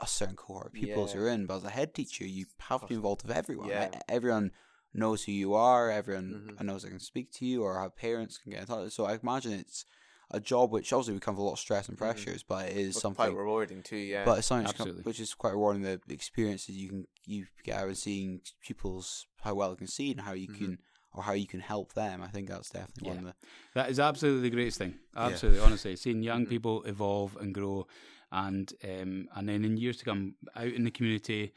a 0.00 0.06
certain 0.06 0.36
cohort 0.36 0.66
of 0.66 0.72
pupils 0.74 1.12
Yeah. 1.14 1.20
you're 1.20 1.28
in. 1.30 1.46
But 1.46 1.56
as 1.58 1.64
a 1.64 1.70
head 1.70 1.94
teacher, 1.94 2.26
you 2.26 2.46
have 2.58 2.82
to 2.82 2.86
be 2.86 2.94
involved 2.94 3.22
with 3.22 3.36
everyone. 3.36 3.68
Yeah. 3.68 3.88
E- 3.94 4.00
Everyone 4.08 4.52
knows 4.92 5.24
who 5.24 5.32
you 5.32 5.54
are. 5.54 5.90
Everyone 5.90 6.56
Mhm. 6.58 6.64
knows 6.64 6.82
they 6.82 6.88
can 6.90 7.00
speak 7.00 7.32
to 7.32 7.46
you, 7.46 7.62
or 7.62 7.78
how 7.78 7.88
parents 7.88 8.38
can 8.38 8.52
get 8.52 8.60
in 8.62 8.66
touch. 8.66 8.92
So 8.92 9.04
I 9.06 9.18
imagine 9.22 9.52
it's 9.52 9.84
a 10.30 10.40
job 10.40 10.72
which 10.72 10.92
obviously 10.92 11.14
would 11.14 11.22
come 11.22 11.34
with 11.36 11.42
a 11.42 11.44
lot 11.44 11.52
of 11.52 11.58
stress 11.60 11.88
and 11.88 11.96
Mhm. 11.96 12.00
pressures, 12.00 12.42
but 12.42 12.68
it 12.68 12.76
is 12.76 12.94
But 12.94 13.00
something. 13.00 13.26
quite 13.26 13.36
rewarding 13.36 13.82
too. 13.82 13.96
Yeah. 13.96 14.24
But 14.24 14.38
it's 14.38 14.48
something 14.48 14.66
which, 14.66 14.74
Absolutely. 14.80 15.02
which 15.02 15.20
is 15.20 15.34
quite 15.34 15.50
rewarding. 15.52 15.82
The 15.82 16.00
experiences 16.10 16.76
you 16.76 16.88
can 16.88 17.06
you 17.24 17.46
get 17.64 17.76
out 17.78 17.88
of 17.88 17.96
seeing 17.98 18.40
pupils 18.60 19.26
how 19.40 19.54
well 19.54 19.70
they 19.70 19.76
can 19.76 19.86
see 19.86 20.10
and 20.12 20.20
how 20.20 20.32
you 20.32 20.48
Mhm. 20.48 20.58
can 20.58 20.78
or 21.12 21.22
how 21.22 21.32
you 21.32 21.46
can 21.46 21.60
help 21.60 21.94
them. 21.94 22.20
I 22.22 22.28
think 22.28 22.48
that's 22.48 22.68
definitely 22.70 23.08
one 23.08 23.18
of 23.18 23.24
the 23.24 23.34
That 23.74 23.90
is 23.90 23.98
absolutely 23.98 24.42
the 24.48 24.54
greatest 24.54 24.78
thing. 24.78 24.98
Absolutely, 25.14 25.60
honestly, 25.60 25.96
seeing 25.96 26.22
young 26.22 26.42
Mm-hmm. 26.42 26.50
people 26.50 26.82
evolve 26.84 27.36
and 27.36 27.54
grow, 27.54 27.86
and 28.32 28.72
um, 28.84 29.28
and 29.34 29.48
then 29.48 29.64
in 29.64 29.76
years 29.76 29.96
to 29.98 30.04
come, 30.04 30.34
out 30.54 30.66
in 30.68 30.84
the 30.84 30.90
community, 30.90 31.52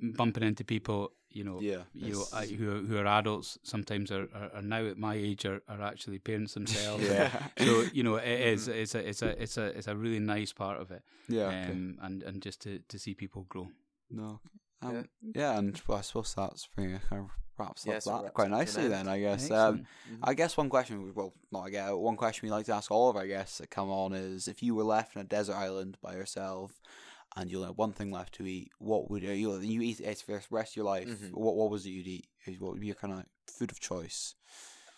bumping 0.00 0.42
into 0.42 0.64
people, 0.64 1.12
you 1.30 1.44
know, 1.44 1.60
Yeah, 1.60 1.82
you 1.94 2.14
know, 2.14 2.24
uh, 2.32 2.42
who 2.42 2.70
are, 2.70 2.80
who 2.80 2.96
are 2.98 3.06
adults. 3.06 3.58
Sometimes 3.62 4.10
are, 4.10 4.28
are, 4.34 4.50
are 4.54 4.62
now 4.62 4.84
at 4.86 4.98
my 4.98 5.14
age 5.14 5.44
are, 5.44 5.62
are 5.68 5.82
actually 5.82 6.18
parents 6.18 6.54
themselves. 6.54 7.04
Yeah. 7.04 7.30
so 7.58 7.84
you 7.92 8.02
know, 8.02 8.16
it 8.16 8.40
is. 8.40 8.68
It's 8.68 8.94
a 8.94 9.08
it's 9.08 9.22
a 9.22 9.42
it's 9.42 9.56
a 9.56 9.64
it's 9.66 9.88
a 9.88 9.96
really 9.96 10.20
nice 10.20 10.52
part 10.52 10.80
of 10.80 10.90
it. 10.90 11.02
yeah. 11.28 11.46
okay. 11.48 11.72
Um, 11.72 11.98
and 12.02 12.22
and 12.22 12.42
just 12.42 12.60
to, 12.62 12.80
to 12.88 12.98
see 12.98 13.14
people 13.14 13.46
grow. 13.48 13.68
No. 14.10 14.40
Um, 14.82 15.08
yeah. 15.34 15.58
and 15.58 15.80
well, 15.86 15.98
I 15.98 16.00
suppose 16.02 16.34
that's 16.34 16.66
pretty 16.66 16.98
kind 17.08 17.22
of 17.22 17.28
wraps 17.58 17.84
Yeah, 17.86 17.96
up 17.96 18.02
so 18.02 18.10
that 18.10 18.22
wraps 18.24 18.34
quite 18.34 18.44
up 18.44 18.48
to 18.50 18.54
an 18.54 18.58
nicely 18.58 18.88
then, 18.88 19.08
I 19.08 19.20
guess. 19.20 19.50
Um, 19.50 19.86
Excellent. 20.08 20.20
I 20.24 20.34
guess 20.34 20.56
one 20.56 20.68
question, 20.68 21.02
we- 21.04 21.10
well, 21.12 21.32
not 21.52 21.66
I 21.66 21.70
guess, 21.70 21.92
one 21.92 22.16
question 22.16 22.46
we 22.46 22.50
like 22.50 22.66
to 22.66 22.74
ask 22.74 22.90
all 22.90 23.08
of 23.10 23.16
our 23.16 23.26
guests 23.26 23.58
that 23.58 23.70
come 23.70 23.90
on 23.90 24.12
is 24.12 24.48
if 24.48 24.62
you 24.62 24.74
were 24.74 24.84
left 24.84 25.16
on 25.16 25.22
a 25.22 25.26
desert 25.26 25.54
island 25.56 25.96
by 26.02 26.14
yourself 26.14 26.80
and 27.36 27.50
you 27.50 27.58
only 27.58 27.68
had 27.68 27.76
one 27.78 27.92
thing 27.92 28.10
left 28.10 28.34
to 28.34 28.46
eat, 28.46 28.70
what 28.78 29.10
would 29.10 29.22
you, 29.22 29.30
you 29.60 29.80
eat 29.82 30.00
it 30.00 30.18
for 30.18 30.32
the 30.32 30.42
rest 30.50 30.72
of 30.72 30.76
your 30.76 30.84
life? 30.86 31.08
Mhm. 31.08 31.32
What, 31.32 31.56
what 31.56 31.70
was 31.70 31.86
it 31.86 31.90
you'd 31.90 32.06
eat? 32.06 32.26
What 32.58 32.72
would 32.72 32.80
be 32.80 32.86
your 32.88 32.96
kind 32.96 33.14
of 33.14 33.24
food 33.46 33.70
of 33.70 33.80
choice? 33.80 34.34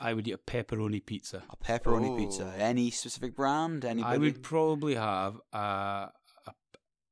I 0.00 0.12
would 0.12 0.26
eat 0.26 0.32
a 0.32 0.38
pepperoni 0.38 1.04
pizza. 1.06 1.44
A 1.50 1.56
pepperoni 1.56 2.18
pizza. 2.18 2.52
Oh. 2.56 2.60
Any 2.60 2.90
specific 2.90 3.36
brand? 3.36 3.84
Anybody? 3.84 4.14
I 4.14 4.18
would 4.18 4.42
probably 4.42 4.96
have 4.96 5.40
a 5.52 5.56
a, 5.58 6.12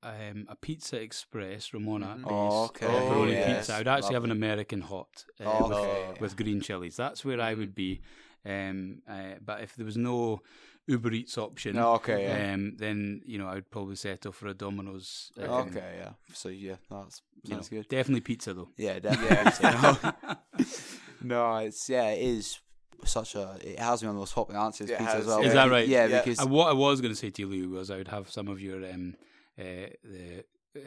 um, 0.02 0.46
a 0.48 0.56
Pizza 0.56 1.00
Express 1.00 1.72
Romana 1.72 2.16
Mhm. 2.18 2.26
Oh, 2.30 2.64
okay. 2.64 2.86
pepperoni 2.86 3.32
yes, 3.32 3.58
pizza. 3.58 3.74
I 3.74 3.78
would 3.78 3.88
actually 3.88 4.14
have 4.14 4.24
an. 4.24 4.30
American 4.32 4.80
hot 4.80 5.24
uh, 5.40 5.44
Oh, 5.46 5.68
with, 5.68 5.76
okay. 5.78 6.20
with 6.20 6.36
green 6.36 6.60
chilies. 6.60 6.96
That's 6.96 7.24
where 7.24 7.40
I 7.40 7.54
would 7.54 7.74
be. 7.74 8.00
Um, 8.44 9.02
uh, 9.08 9.34
but 9.44 9.60
if 9.62 9.76
there 9.76 9.86
was 9.86 9.96
no 9.96 10.40
Uber 10.88 11.12
Eats 11.12 11.38
option, 11.38 11.76
No, 11.76 11.92
okay, 11.94 12.24
yeah. 12.24 12.54
um, 12.54 12.74
then 12.76 13.20
you 13.24 13.38
know 13.38 13.46
I 13.46 13.54
would 13.54 13.70
probably 13.70 13.94
settle 13.96 14.32
for 14.32 14.48
a 14.48 14.54
Domino's. 14.54 15.30
um, 15.38 15.48
okay, 15.68 15.94
yeah. 15.98 16.10
So, 16.32 16.48
yeah, 16.48 16.76
that's, 16.90 17.22
you 17.44 17.54
know, 17.56 17.62
good. 17.70 17.88
definitely 17.88 18.22
pizza 18.22 18.52
though. 18.54 18.70
Yeah, 18.76 18.98
definitely. 18.98 20.10
no, 21.22 21.56
it's 21.58 21.88
yeah, 21.88 22.08
it 22.10 22.22
is 22.22 22.58
such 23.04 23.34
a. 23.36 23.58
It 23.62 23.78
has 23.78 24.00
been 24.00 24.08
one 24.08 24.16
of 24.16 24.18
the 24.18 24.22
most 24.22 24.34
popular 24.34 24.60
answers 24.60 24.90
It 24.90 24.98
pizza 24.98 25.16
as 25.16 25.26
well. 25.26 25.40
yeah. 25.42 25.46
Is 25.48 25.52
that 25.54 25.70
right? 25.70 25.86
Yeah, 25.86 26.06
Yeah. 26.06 26.20
because 26.22 26.40
And 26.40 26.50
what 26.50 26.68
I 26.68 26.72
was 26.72 27.00
going 27.00 27.12
to 27.12 27.18
say 27.18 27.30
to 27.30 27.42
you, 27.42 27.48
Lou, 27.48 27.70
was 27.70 27.90
I 27.90 27.96
would 27.98 28.08
have 28.08 28.30
some 28.30 28.48
of 28.48 28.60
your 28.60 28.78
um, 28.90 29.14
uh, 29.14 29.24
the 29.56 30.44
uh, 30.74 30.80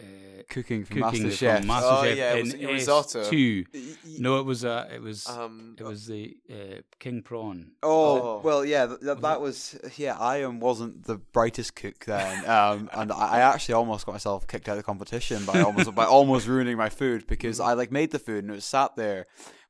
cooking 0.50 0.84
from 0.84 1.02
cooking 1.04 1.26
MasterChef. 1.26 1.60
from 1.62 1.70
Oh, 1.70 1.74
MasterChef 1.76 2.16
yeah, 2.16 2.34
it 2.34 2.40
in 2.40 2.46
was 2.46 2.56
your 2.56 2.72
risotto. 2.74 3.22
S2. 3.24 3.66
Y- 3.72 3.80
y- 4.04 4.16
No, 4.18 4.40
it 4.40 4.44
was 4.46 4.66
uh, 4.66 4.90
it 4.92 5.00
was 5.02 5.28
Um, 5.28 5.76
it 5.78 5.84
was 5.84 6.08
the 6.08 6.36
uh, 6.50 6.82
king 7.00 7.22
prawn. 7.22 7.74
Oh, 7.84 7.90
Oh. 8.22 8.42
well, 8.44 8.66
yeah, 8.66 8.88
th- 8.88 9.00
th- 9.02 9.20
that 9.20 9.42
was 9.42 9.78
yeah. 9.98 10.18
I 10.18 10.44
wasn't 10.48 11.04
the 11.06 11.18
brightest 11.18 11.76
cook 11.76 12.06
then, 12.06 12.50
um, 12.50 12.90
and 12.94 13.12
I 13.12 13.28
I 13.38 13.40
actually 13.42 13.76
almost 13.76 14.08
got 14.08 14.14
myself 14.14 14.48
kicked 14.48 14.68
out 14.68 14.72
of 14.72 14.78
the 14.78 14.84
competition 14.84 15.46
by 15.46 15.62
almost 15.62 15.94
by 15.94 16.06
almost 16.06 16.48
ruining 16.48 16.78
my 16.78 16.90
food 16.90 17.28
because 17.28 17.60
I 17.60 17.74
like 17.74 17.92
made 17.92 18.10
the 18.12 18.20
food 18.20 18.44
and 18.44 18.50
it 18.52 18.56
was 18.56 18.66
sat 18.66 18.96
there, 18.96 19.28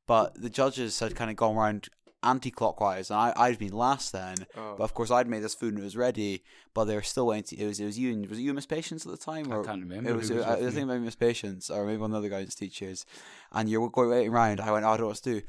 but 0.08 0.39
the 0.41 0.49
judges 0.49 0.97
had 0.99 1.13
kind 1.15 1.29
of 1.29 1.36
gone 1.36 1.58
around 1.58 1.89
anti-clockwise 2.25 3.09
and 3.09 3.19
I 3.19 3.33
I'd 3.35 3.59
been 3.59 3.73
last 3.73 4.11
then, 4.11 4.35
Oh. 4.57 4.75
but 4.77 4.83
of 4.83 4.93
course 4.93 5.11
I'd 5.11 5.27
made 5.27 5.43
this 5.43 5.55
food 5.55 5.73
and 5.73 5.81
it 5.81 5.85
was 5.85 5.95
ready, 5.97 6.43
but 6.73 6.85
they 6.85 6.95
were 6.95 7.01
still 7.01 7.27
waiting. 7.27 7.57
To, 7.57 7.63
it 7.63 7.67
was 7.67 7.79
it 7.79 7.85
was 7.85 7.97
you 7.99 8.11
and 8.13 8.27
was 8.27 8.39
it 8.39 8.41
you 8.43 8.49
and 8.49 8.55
Miss 8.55 8.65
Patience 8.65 9.05
at 9.05 9.11
the 9.11 9.17
time? 9.17 9.51
I 9.51 9.55
Or? 9.57 9.63
can't 9.63 9.81
remember. 9.81 10.09
It 10.09 10.15
was, 10.15 10.29
who 10.29 10.35
was 10.35 10.45
I, 10.45 10.53
I 10.55 10.69
think 10.71 10.88
maybe 10.88 11.03
Miss 11.03 11.15
Patience 11.15 11.69
or 11.69 11.85
maybe 11.85 11.97
one 12.01 12.13
of 12.13 12.23
the 12.23 12.29
guidance 12.29 12.55
teachers, 12.55 13.05
and 13.51 13.69
you're 13.69 13.89
going 13.89 14.09
waiting 14.09 14.33
around. 14.33 14.59
I 14.61 14.71
went, 14.71 14.85
oh, 14.85 14.89
I 14.89 14.97
don't 14.97 15.01
know 15.01 15.07
what 15.07 15.17
to 15.17 15.39
do. 15.39 15.45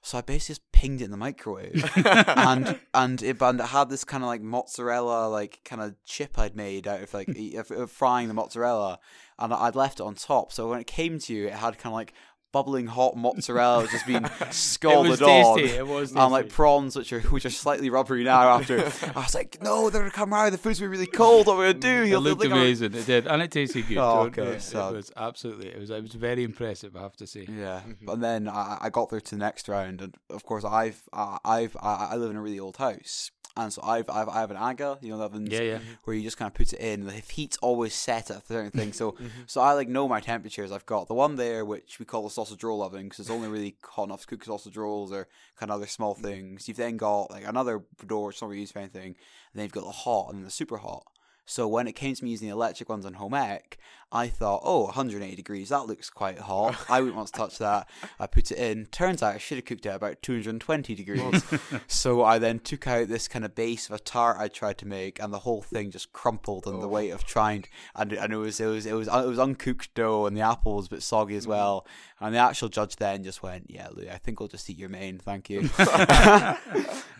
So 0.00 0.16
I 0.16 0.20
basically 0.20 0.52
just 0.54 0.70
pinged 0.70 1.00
it 1.00 1.06
in 1.06 1.10
the 1.10 1.16
microwave, 1.16 1.84
and 1.96 2.78
and 2.94 3.20
it, 3.20 3.42
and 3.42 3.60
it 3.60 3.66
had 3.66 3.88
this 3.90 4.04
kind 4.04 4.22
of 4.22 4.28
like 4.28 4.40
mozzarella 4.40 5.28
like 5.28 5.60
kind 5.64 5.82
of 5.82 5.96
chip 6.04 6.38
I'd 6.38 6.54
made 6.54 6.86
out 6.86 7.02
of 7.02 7.12
like 7.12 7.28
e- 7.36 7.56
of, 7.56 7.70
of 7.72 7.90
frying 7.90 8.28
the 8.28 8.34
mozzarella, 8.34 9.00
and 9.40 9.52
I'd 9.52 9.74
left 9.74 9.98
it 9.98 10.04
on 10.04 10.14
top. 10.14 10.52
So 10.52 10.68
when 10.70 10.78
it 10.80 10.86
came 10.86 11.18
to 11.18 11.34
you, 11.34 11.48
it 11.48 11.54
had 11.54 11.78
kind 11.78 11.92
of 11.92 11.94
like 11.94 12.12
bubbling 12.52 12.86
hot 12.86 13.16
mozzarella 13.16 13.86
just 13.88 14.06
being 14.06 14.24
scalded 14.50 15.06
it 15.06 15.10
was 15.10 15.22
on. 15.22 15.58
tasty. 15.58 15.76
It 15.76 15.86
was 15.86 16.12
And 16.14 16.32
like 16.32 16.48
prawns, 16.48 16.96
which 16.96 17.12
are 17.12 17.20
which 17.20 17.44
are 17.44 17.50
slightly 17.50 17.90
rubbery 17.90 18.24
now. 18.24 18.48
After 18.58 18.78
I 19.16 19.20
was 19.20 19.34
like, 19.34 19.58
no, 19.62 19.90
they're 19.90 20.00
gonna 20.02 20.10
come 20.10 20.32
out. 20.32 20.50
The 20.52 20.58
food's 20.58 20.80
gonna 20.80 20.90
be 20.90 20.96
really 20.96 21.06
cold. 21.10 21.46
What 21.46 21.54
I 21.60 21.72
gonna 21.72 21.74
do? 21.74 21.88
It 21.88 21.92
He'll- 21.92 22.06
he'll 22.06 22.20
looked 22.20 22.44
amazing. 22.44 22.94
It 22.94 23.06
did, 23.06 23.26
and 23.26 23.42
it 23.42 23.50
tasted 23.50 23.86
good. 23.86 23.98
Oh, 23.98 24.20
okay, 24.26 24.42
It, 24.42 24.62
so- 24.62 24.88
it 24.88 24.94
was 24.96 25.12
absolutely. 25.16 25.68
It 25.68 25.78
was. 25.78 25.90
It 25.90 26.02
was 26.02 26.12
very 26.14 26.44
impressive. 26.44 26.96
I 26.96 27.02
have 27.02 27.16
to 27.16 27.26
say. 27.26 27.46
Yeah, 27.48 27.80
Mm-hmm. 27.80 28.06
but 28.06 28.20
then 28.20 28.48
I, 28.48 28.78
I 28.82 28.90
got 28.90 29.10
through 29.10 29.20
to 29.20 29.30
the 29.32 29.36
next 29.38 29.68
round, 29.68 30.00
and 30.00 30.14
of 30.30 30.44
course 30.44 30.64
I've 30.64 31.02
I, 31.12 31.38
I've 31.44 31.76
I, 31.82 32.08
I 32.12 32.16
live 32.16 32.30
in 32.30 32.36
a 32.36 32.42
really 32.42 32.58
old 32.60 32.76
house, 32.78 33.30
and 33.58 33.70
so 33.72 33.82
I've 33.82 34.08
I've 34.08 34.28
I 34.28 34.40
have 34.40 34.50
an 34.50 34.56
aga, 34.56 34.98
you 35.02 35.10
know, 35.10 35.18
the 35.18 35.24
ovens 35.24 35.50
Yeah, 35.52 35.60
yeah. 35.60 35.78
where 36.04 36.16
you 36.16 36.22
just 36.22 36.38
kind 36.38 36.48
of 36.50 36.54
put 36.54 36.72
it 36.72 36.80
in. 36.80 37.04
The 37.04 37.12
heat's 37.12 37.58
always 37.58 37.92
set 37.92 38.30
at 38.30 38.42
a 38.42 38.46
certain 38.46 38.70
thing, 38.70 38.92
so 38.94 39.12
Mm-hmm. 39.18 39.42
so 39.46 39.60
I 39.60 39.72
like 39.74 39.88
know 39.88 40.06
my 40.08 40.20
temperatures. 40.20 40.72
I've 40.72 40.86
got 40.86 41.08
the 41.08 41.14
one 41.14 41.36
there 41.36 41.64
which 41.64 41.98
we 41.98 42.04
call 42.06 42.22
the 42.22 42.30
sausage 42.30 42.62
roll 42.64 42.82
oven 42.82 43.04
because 43.04 43.18
it's 43.20 43.30
only 43.30 43.48
really 43.48 43.76
hot 43.84 44.04
enough 44.04 44.22
to 44.22 44.26
cook 44.28 44.44
sausage 44.44 44.76
rolls 44.76 45.12
or 45.12 45.26
kind 45.58 45.70
of 45.70 45.76
other 45.76 45.86
small 45.86 46.14
Mm-hmm. 46.14 46.24
things. 46.24 46.68
You've 46.68 46.76
then 46.78 46.96
got 46.96 47.30
like 47.30 47.44
another 47.46 47.82
door 48.06 48.28
which 48.28 48.40
not 48.40 48.48
really 48.48 48.60
used 48.60 48.72
for 48.72 48.78
anything, 48.78 49.08
and 49.08 49.54
then 49.54 49.64
you've 49.64 49.72
got 49.72 49.84
the 49.84 49.90
hot 49.90 50.32
and 50.32 50.46
the 50.46 50.50
super 50.50 50.78
hot. 50.78 51.04
So 51.44 51.66
when 51.66 51.88
it 51.88 51.92
came 51.96 52.14
to 52.14 52.24
me 52.24 52.30
using 52.30 52.48
the 52.48 52.52
electric 52.54 52.88
ones 52.90 53.06
on 53.06 53.14
home 53.14 53.32
ec, 53.34 53.78
I 54.10 54.28
thought, 54.28 54.62
oh, 54.64 54.84
180 54.84 55.36
degrees, 55.36 55.68
that 55.68 55.86
looks 55.86 56.08
quite 56.08 56.38
hot. 56.38 56.76
I 56.88 57.00
wouldn't 57.00 57.16
want 57.16 57.28
to 57.28 57.34
touch 57.34 57.58
that. 57.58 57.88
I 58.18 58.26
put 58.26 58.50
it 58.50 58.58
in. 58.58 58.86
Turns 58.86 59.22
out 59.22 59.34
I 59.34 59.38
should 59.38 59.58
have 59.58 59.66
cooked 59.66 59.84
it 59.84 59.90
at 59.90 59.96
about 59.96 60.22
220 60.22 60.94
degrees. 60.94 61.44
so 61.86 62.24
I 62.24 62.38
then 62.38 62.58
took 62.58 62.86
out 62.86 63.08
this 63.08 63.28
kind 63.28 63.44
of 63.44 63.54
base 63.54 63.86
of 63.86 63.94
a 63.94 63.98
tart 63.98 64.38
I 64.38 64.48
tried 64.48 64.78
to 64.78 64.86
make, 64.86 65.20
and 65.20 65.32
the 65.32 65.40
whole 65.40 65.60
thing 65.62 65.90
just 65.90 66.12
crumpled 66.12 66.66
in 66.66 66.80
the 66.80 66.88
Oh. 66.88 66.90
weight 66.90 67.10
of 67.10 67.24
trying. 67.24 67.64
And, 67.94 68.12
and 68.12 68.32
it 68.32 68.36
was 68.36 68.60
it 68.60 68.66
was 68.66 68.86
it 68.86 68.94
was 68.94 69.08
uh, 69.08 69.22
it 69.24 69.28
was 69.28 69.38
uncooked 69.38 69.94
dough, 69.94 70.26
and 70.26 70.36
the 70.36 70.40
apple 70.40 70.76
was 70.76 70.86
a 70.86 70.90
bit 70.90 71.02
soggy 71.02 71.36
as 71.36 71.44
mm. 71.44 71.50
well. 71.50 71.86
And 72.20 72.34
the 72.34 72.38
actual 72.38 72.68
judge 72.68 72.96
then 72.96 73.22
just 73.22 73.42
went, 73.42 73.70
"Yeah, 73.70 73.88
Lou, 73.92 74.08
I 74.08 74.16
think 74.18 74.40
I'll 74.40 74.48
just 74.48 74.68
eat 74.70 74.78
your 74.78 74.88
main, 74.88 75.18
thank 75.18 75.50
you." 75.50 75.68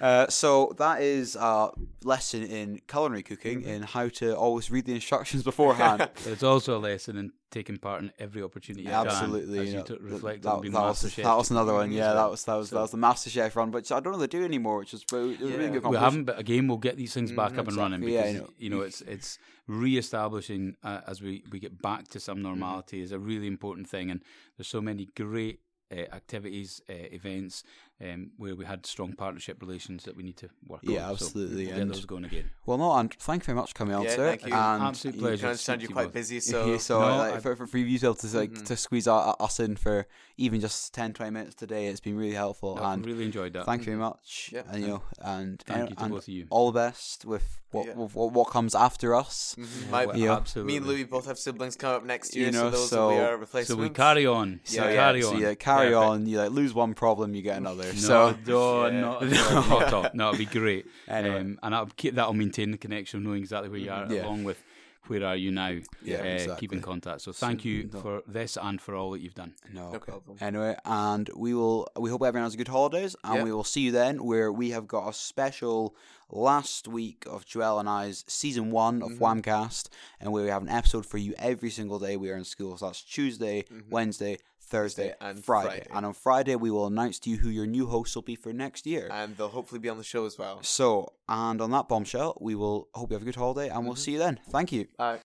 uh, 0.01 0.27
so 0.29 0.75
that 0.79 1.03
is 1.03 1.37
a 1.37 1.71
lesson 2.03 2.45
in 2.45 2.81
culinary 2.89 3.23
cooking 3.23 3.61
mm-hmm. 3.61 3.69
in 3.69 3.83
how 3.83 4.09
to 4.09 4.35
always 4.37 4.71
read 4.71 4.87
the 4.87 4.95
instructions 4.95 5.43
beforehand. 5.43 6.09
There's 6.25 6.43
also 6.43 6.77
a 6.77 6.78
lesson 6.79 7.17
in 7.17 7.33
taking 7.51 7.77
part 7.79 8.03
in 8.03 8.13
every 8.19 8.43
opportunity. 8.43 8.83
you 8.85 8.91
can, 8.91 9.07
Absolutely, 9.07 9.59
as 9.61 9.65
you 9.67 9.71
you 9.73 9.79
know, 9.79 9.85
th- 9.85 10.01
reflect 10.01 10.43
that, 10.43 10.51
on 10.53 10.61
being 10.63 10.73
that 10.75 10.81
was, 10.83 11.01
that 11.03 11.37
was 11.37 11.51
another 11.51 11.75
one. 11.75 11.91
Yeah, 11.93 12.15
well. 12.15 12.25
that 12.25 12.31
was 12.31 12.45
that 12.45 12.55
was 12.55 12.69
So- 12.71 12.77
that 12.77 12.83
was 12.83 12.91
the 12.91 12.99
MasterChef 12.99 13.55
run, 13.57 13.71
which 13.71 13.91
I 13.93 14.01
don't 14.01 14.13
know 14.13 14.19
they 14.19 14.27
do 14.27 14.45
anymore, 14.45 14.79
which 14.79 14.95
is 14.95 15.03
it 15.03 15.13
was 15.13 15.41
a 15.41 15.45
really 15.45 15.65
Yeah. 15.65 15.71
good. 15.71 15.87
we 15.87 15.97
haven't, 15.97 16.25
but 16.25 16.39
again, 16.39 16.69
we'll 16.69 16.79
get 16.79 16.97
these 16.97 17.13
things 17.15 17.33
back 17.33 17.53
Mhm, 17.53 17.59
up 17.59 17.69
and 17.69 17.77
running 17.77 18.03
exactly, 18.03 18.15
yeah, 18.15 18.33
because 18.33 18.49
know. 18.49 18.55
you 18.59 18.71
know 18.71 18.81
it's 18.83 19.01
it's 19.03 19.39
re-establishing 19.67 20.77
uh, 20.83 21.01
as 21.07 21.21
we 21.23 21.43
we 21.51 21.59
get 21.59 21.81
back 21.83 22.09
to 22.09 22.21
some 22.21 22.43
normality 22.43 23.01
is 23.01 23.13
a 23.13 23.19
really 23.19 23.47
important 23.47 23.89
thing, 23.89 24.11
and 24.11 24.23
there's 24.57 24.69
so 24.69 24.81
many 24.81 25.07
great. 25.17 25.61
Uh, 25.91 26.01
activities, 26.13 26.83
uh, 26.91 26.93
events, 26.93 27.63
um, 28.01 28.31
where 28.37 28.55
we 28.55 28.65
had 28.65 28.87
strong 28.87 29.13
partnership 29.13 29.61
relations 29.61 30.05
that 30.05 30.17
we 30.17 30.23
need 30.23 30.37
to 30.37 30.49
work 30.67 30.81
on. 30.87 30.95
Yeah, 30.95 31.07
So 31.09 31.13
absolutely, 31.15 31.65
we'll 31.67 31.75
get 31.75 31.83
and- 31.83 31.91
those 31.91 32.05
going 32.05 32.25
again. 32.25 32.51
Well, 32.65 32.79
no, 32.79 32.93
and 32.93 33.13
thank 33.15 33.43
you 33.43 33.47
very 33.47 33.57
much 33.57 33.71
for 33.73 33.75
coming 33.79 33.95
on, 33.97 34.05
Yeah, 34.05 34.15
sir. 34.17 34.29
thank 34.29 34.47
you. 34.47 34.53
And 34.55 34.83
Absolute 34.83 35.15
you- 35.17 35.21
pleasure. 35.23 35.35
I 35.35 35.39
can 35.41 35.49
understand 35.49 35.81
Speak 35.81 35.91
you're 35.91 35.97
to 36.03 36.05
quite 36.05 36.13
busy, 36.15 36.41
So, 36.41 36.79
so 36.79 37.01
No, 37.01 37.17
like, 37.17 37.35
I- 37.35 37.41
for, 37.41 37.57
for, 37.57 37.67
for 37.67 37.79
you 37.79 37.85
to 37.99 38.01
be 38.01 38.07
able 38.07 38.15
to 38.17 38.37
like 38.37 38.53
Mhm. 38.53 38.67
to 38.67 38.77
squeeze 38.77 39.09
our, 39.09 39.35
us 39.41 39.59
in 39.59 39.77
for 39.77 40.07
even 40.37 40.61
just 40.61 40.95
10, 40.95 41.15
20 41.15 41.31
minutes 41.33 41.55
today, 41.57 41.87
it's 41.89 41.99
been 42.01 42.17
really 42.17 42.35
helpful. 42.35 42.79
I 42.81 42.95
and 42.95 43.05
really 43.05 43.25
enjoyed 43.25 43.53
that. 43.55 43.67
thank 43.67 43.81
you 43.83 43.87
very 43.87 43.97
much. 43.99 44.51
Yeah. 44.53 44.63
And 44.71 44.83
you 44.83 44.89
know, 44.89 45.03
and 45.21 45.61
Thank 45.67 45.91
you 45.91 45.97
to 45.97 46.03
and 46.05 46.13
both 46.13 46.23
of 46.25 46.29
you. 46.29 46.47
all 46.51 46.71
the 46.71 46.79
best 46.79 47.25
with 47.25 47.61
what 47.73 47.87
Yeah. 47.87 47.95
with 47.95 48.15
what, 48.15 48.33
what 48.33 48.45
comes 48.51 48.75
after 48.77 49.15
us. 49.17 49.57
Mhm. 49.59 49.91
My- 49.91 50.07
Well, 50.07 50.17
Yeah. 50.17 50.37
Absolutely. 50.37 50.73
me 50.73 50.77
and 50.77 50.87
Louis 50.87 51.05
both 51.05 51.27
have 51.27 51.39
siblings 51.39 51.75
coming 51.75 51.97
up 51.97 52.05
next 52.05 52.37
year, 52.37 52.47
You 52.47 52.53
know, 52.53 52.71
so 52.71 52.77
those 52.77 52.91
so- 52.91 53.09
will 53.09 53.15
be 53.17 53.21
our 53.59 53.65
So 53.65 53.75
we 53.77 53.91
carry 53.91 54.27
on. 54.27 54.61
So 54.65 54.77
So 54.77 54.85
yeah, 54.89 54.95
carry 54.95 55.23
so 55.23 55.31
on. 55.33 55.41
you 55.41 55.47
like, 55.49 55.59
carry 55.59 55.89
Perfect. 55.91 55.97
on. 55.97 56.27
You 56.27 56.39
like 56.39 56.51
lose 56.53 56.73
one 56.75 56.95
problem, 56.95 57.35
you 57.35 57.43
get 57.43 57.57
another. 57.57 57.88
No, 57.95 57.99
so 58.01 58.37
no, 58.47 58.87
Yeah. 58.89 59.01
not, 59.01 59.23
at 59.23 59.53
all, 59.53 59.63
not 59.69 59.83
at 59.83 59.93
all. 59.95 60.07
No, 60.15 60.29
it'll 60.29 60.39
be 60.39 60.45
great. 60.47 60.87
Anyway. 61.09 61.41
um, 61.41 61.59
and 61.63 61.75
I'll 61.75 61.87
keep 61.97 62.15
that'll 62.15 62.33
maintain 62.35 62.71
the 62.71 62.79
connection, 62.79 63.19
of 63.19 63.25
knowing 63.25 63.41
exactly 63.43 63.69
where 63.71 63.79
you 63.81 63.91
are, 63.91 64.07
Yeah. 64.13 64.25
along 64.27 64.45
with 64.45 64.63
where 65.07 65.25
are 65.25 65.37
you 65.37 65.51
now. 65.51 65.71
Yeah, 66.03 66.19
uh, 66.19 66.23
exactly. 66.25 66.57
Keep 66.61 66.73
in 66.75 66.83
contact. 66.83 67.23
So 67.23 67.33
thank 67.33 67.65
you 67.65 67.89
no. 67.91 68.01
for 68.01 68.23
this 68.27 68.59
and 68.61 68.79
for 68.79 68.95
all 68.95 69.13
that 69.13 69.21
you've 69.21 69.35
done. 69.35 69.55
No, 69.73 69.93
No 69.93 69.99
problem. 70.01 70.37
Anyway, 70.41 70.77
and 70.85 71.31
we 71.35 71.55
will. 71.55 71.89
We 71.99 72.11
hope 72.11 72.23
everyone 72.23 72.45
has 72.45 72.53
a 72.55 72.59
good 72.59 72.69
holidays, 72.69 73.17
and 73.25 73.37
Yeah. 73.37 73.45
we 73.45 73.53
will 73.53 73.65
see 73.65 73.81
you 73.83 73.93
then. 73.93 74.23
Where 74.25 74.53
we 74.53 74.71
have 74.71 74.87
got 74.87 75.09
a 75.09 75.13
special 75.15 75.97
last 76.31 76.87
week 76.87 77.25
of 77.27 77.47
Joel 77.47 77.79
and 77.79 77.89
I's 77.89 78.23
season 78.29 78.71
one 78.71 79.01
of 79.03 79.13
Mhm. 79.13 79.19
Whamcast, 79.19 79.89
and 80.21 80.31
where 80.31 80.45
we 80.45 80.51
have 80.51 80.61
an 80.63 80.69
episode 80.69 81.07
for 81.07 81.17
you 81.17 81.35
every 81.39 81.71
single 81.71 81.99
day 81.99 82.19
we 82.19 82.31
are 82.31 82.37
in 82.37 82.45
school. 82.45 82.77
So 82.77 82.85
that's 82.87 83.01
Tuesday, 83.03 83.63
Mhm. 83.63 83.89
Wednesday, 83.89 84.37
Thursday, 84.69 85.15
and 85.21 85.45
Friday. 85.45 85.69
Friday. 85.69 85.87
And 85.95 86.07
on 86.07 86.13
Friday 86.15 86.57
we 86.57 86.71
will 86.71 86.87
announce 86.87 87.19
to 87.21 87.31
you 87.31 87.37
who 87.39 87.49
your 87.49 87.67
new 87.67 87.87
host 87.87 88.15
will 88.15 88.23
be 88.23 88.37
for 88.37 88.53
next 88.53 88.87
year. 88.87 89.09
and 89.11 89.37
they'll 89.37 89.49
hopefully 89.49 89.79
be 89.81 89.89
on 89.89 89.99
the 89.99 90.05
show 90.05 90.25
as 90.27 90.39
well. 90.39 90.59
so, 90.63 91.13
and 91.29 91.61
on 91.61 91.71
that 91.73 91.89
bombshell, 91.89 92.37
we 92.41 92.55
will 92.55 92.89
hope 92.95 93.11
you 93.11 93.15
have 93.15 93.23
a 93.23 93.25
good 93.25 93.35
holiday, 93.45 93.69
and 93.69 93.85
we'll 93.87 93.95
Mhm. 93.95 93.99
see 94.07 94.13
you 94.13 94.19
then. 94.19 94.41
Thank 94.51 94.73
you. 94.73 94.87
Bye. 94.97 95.17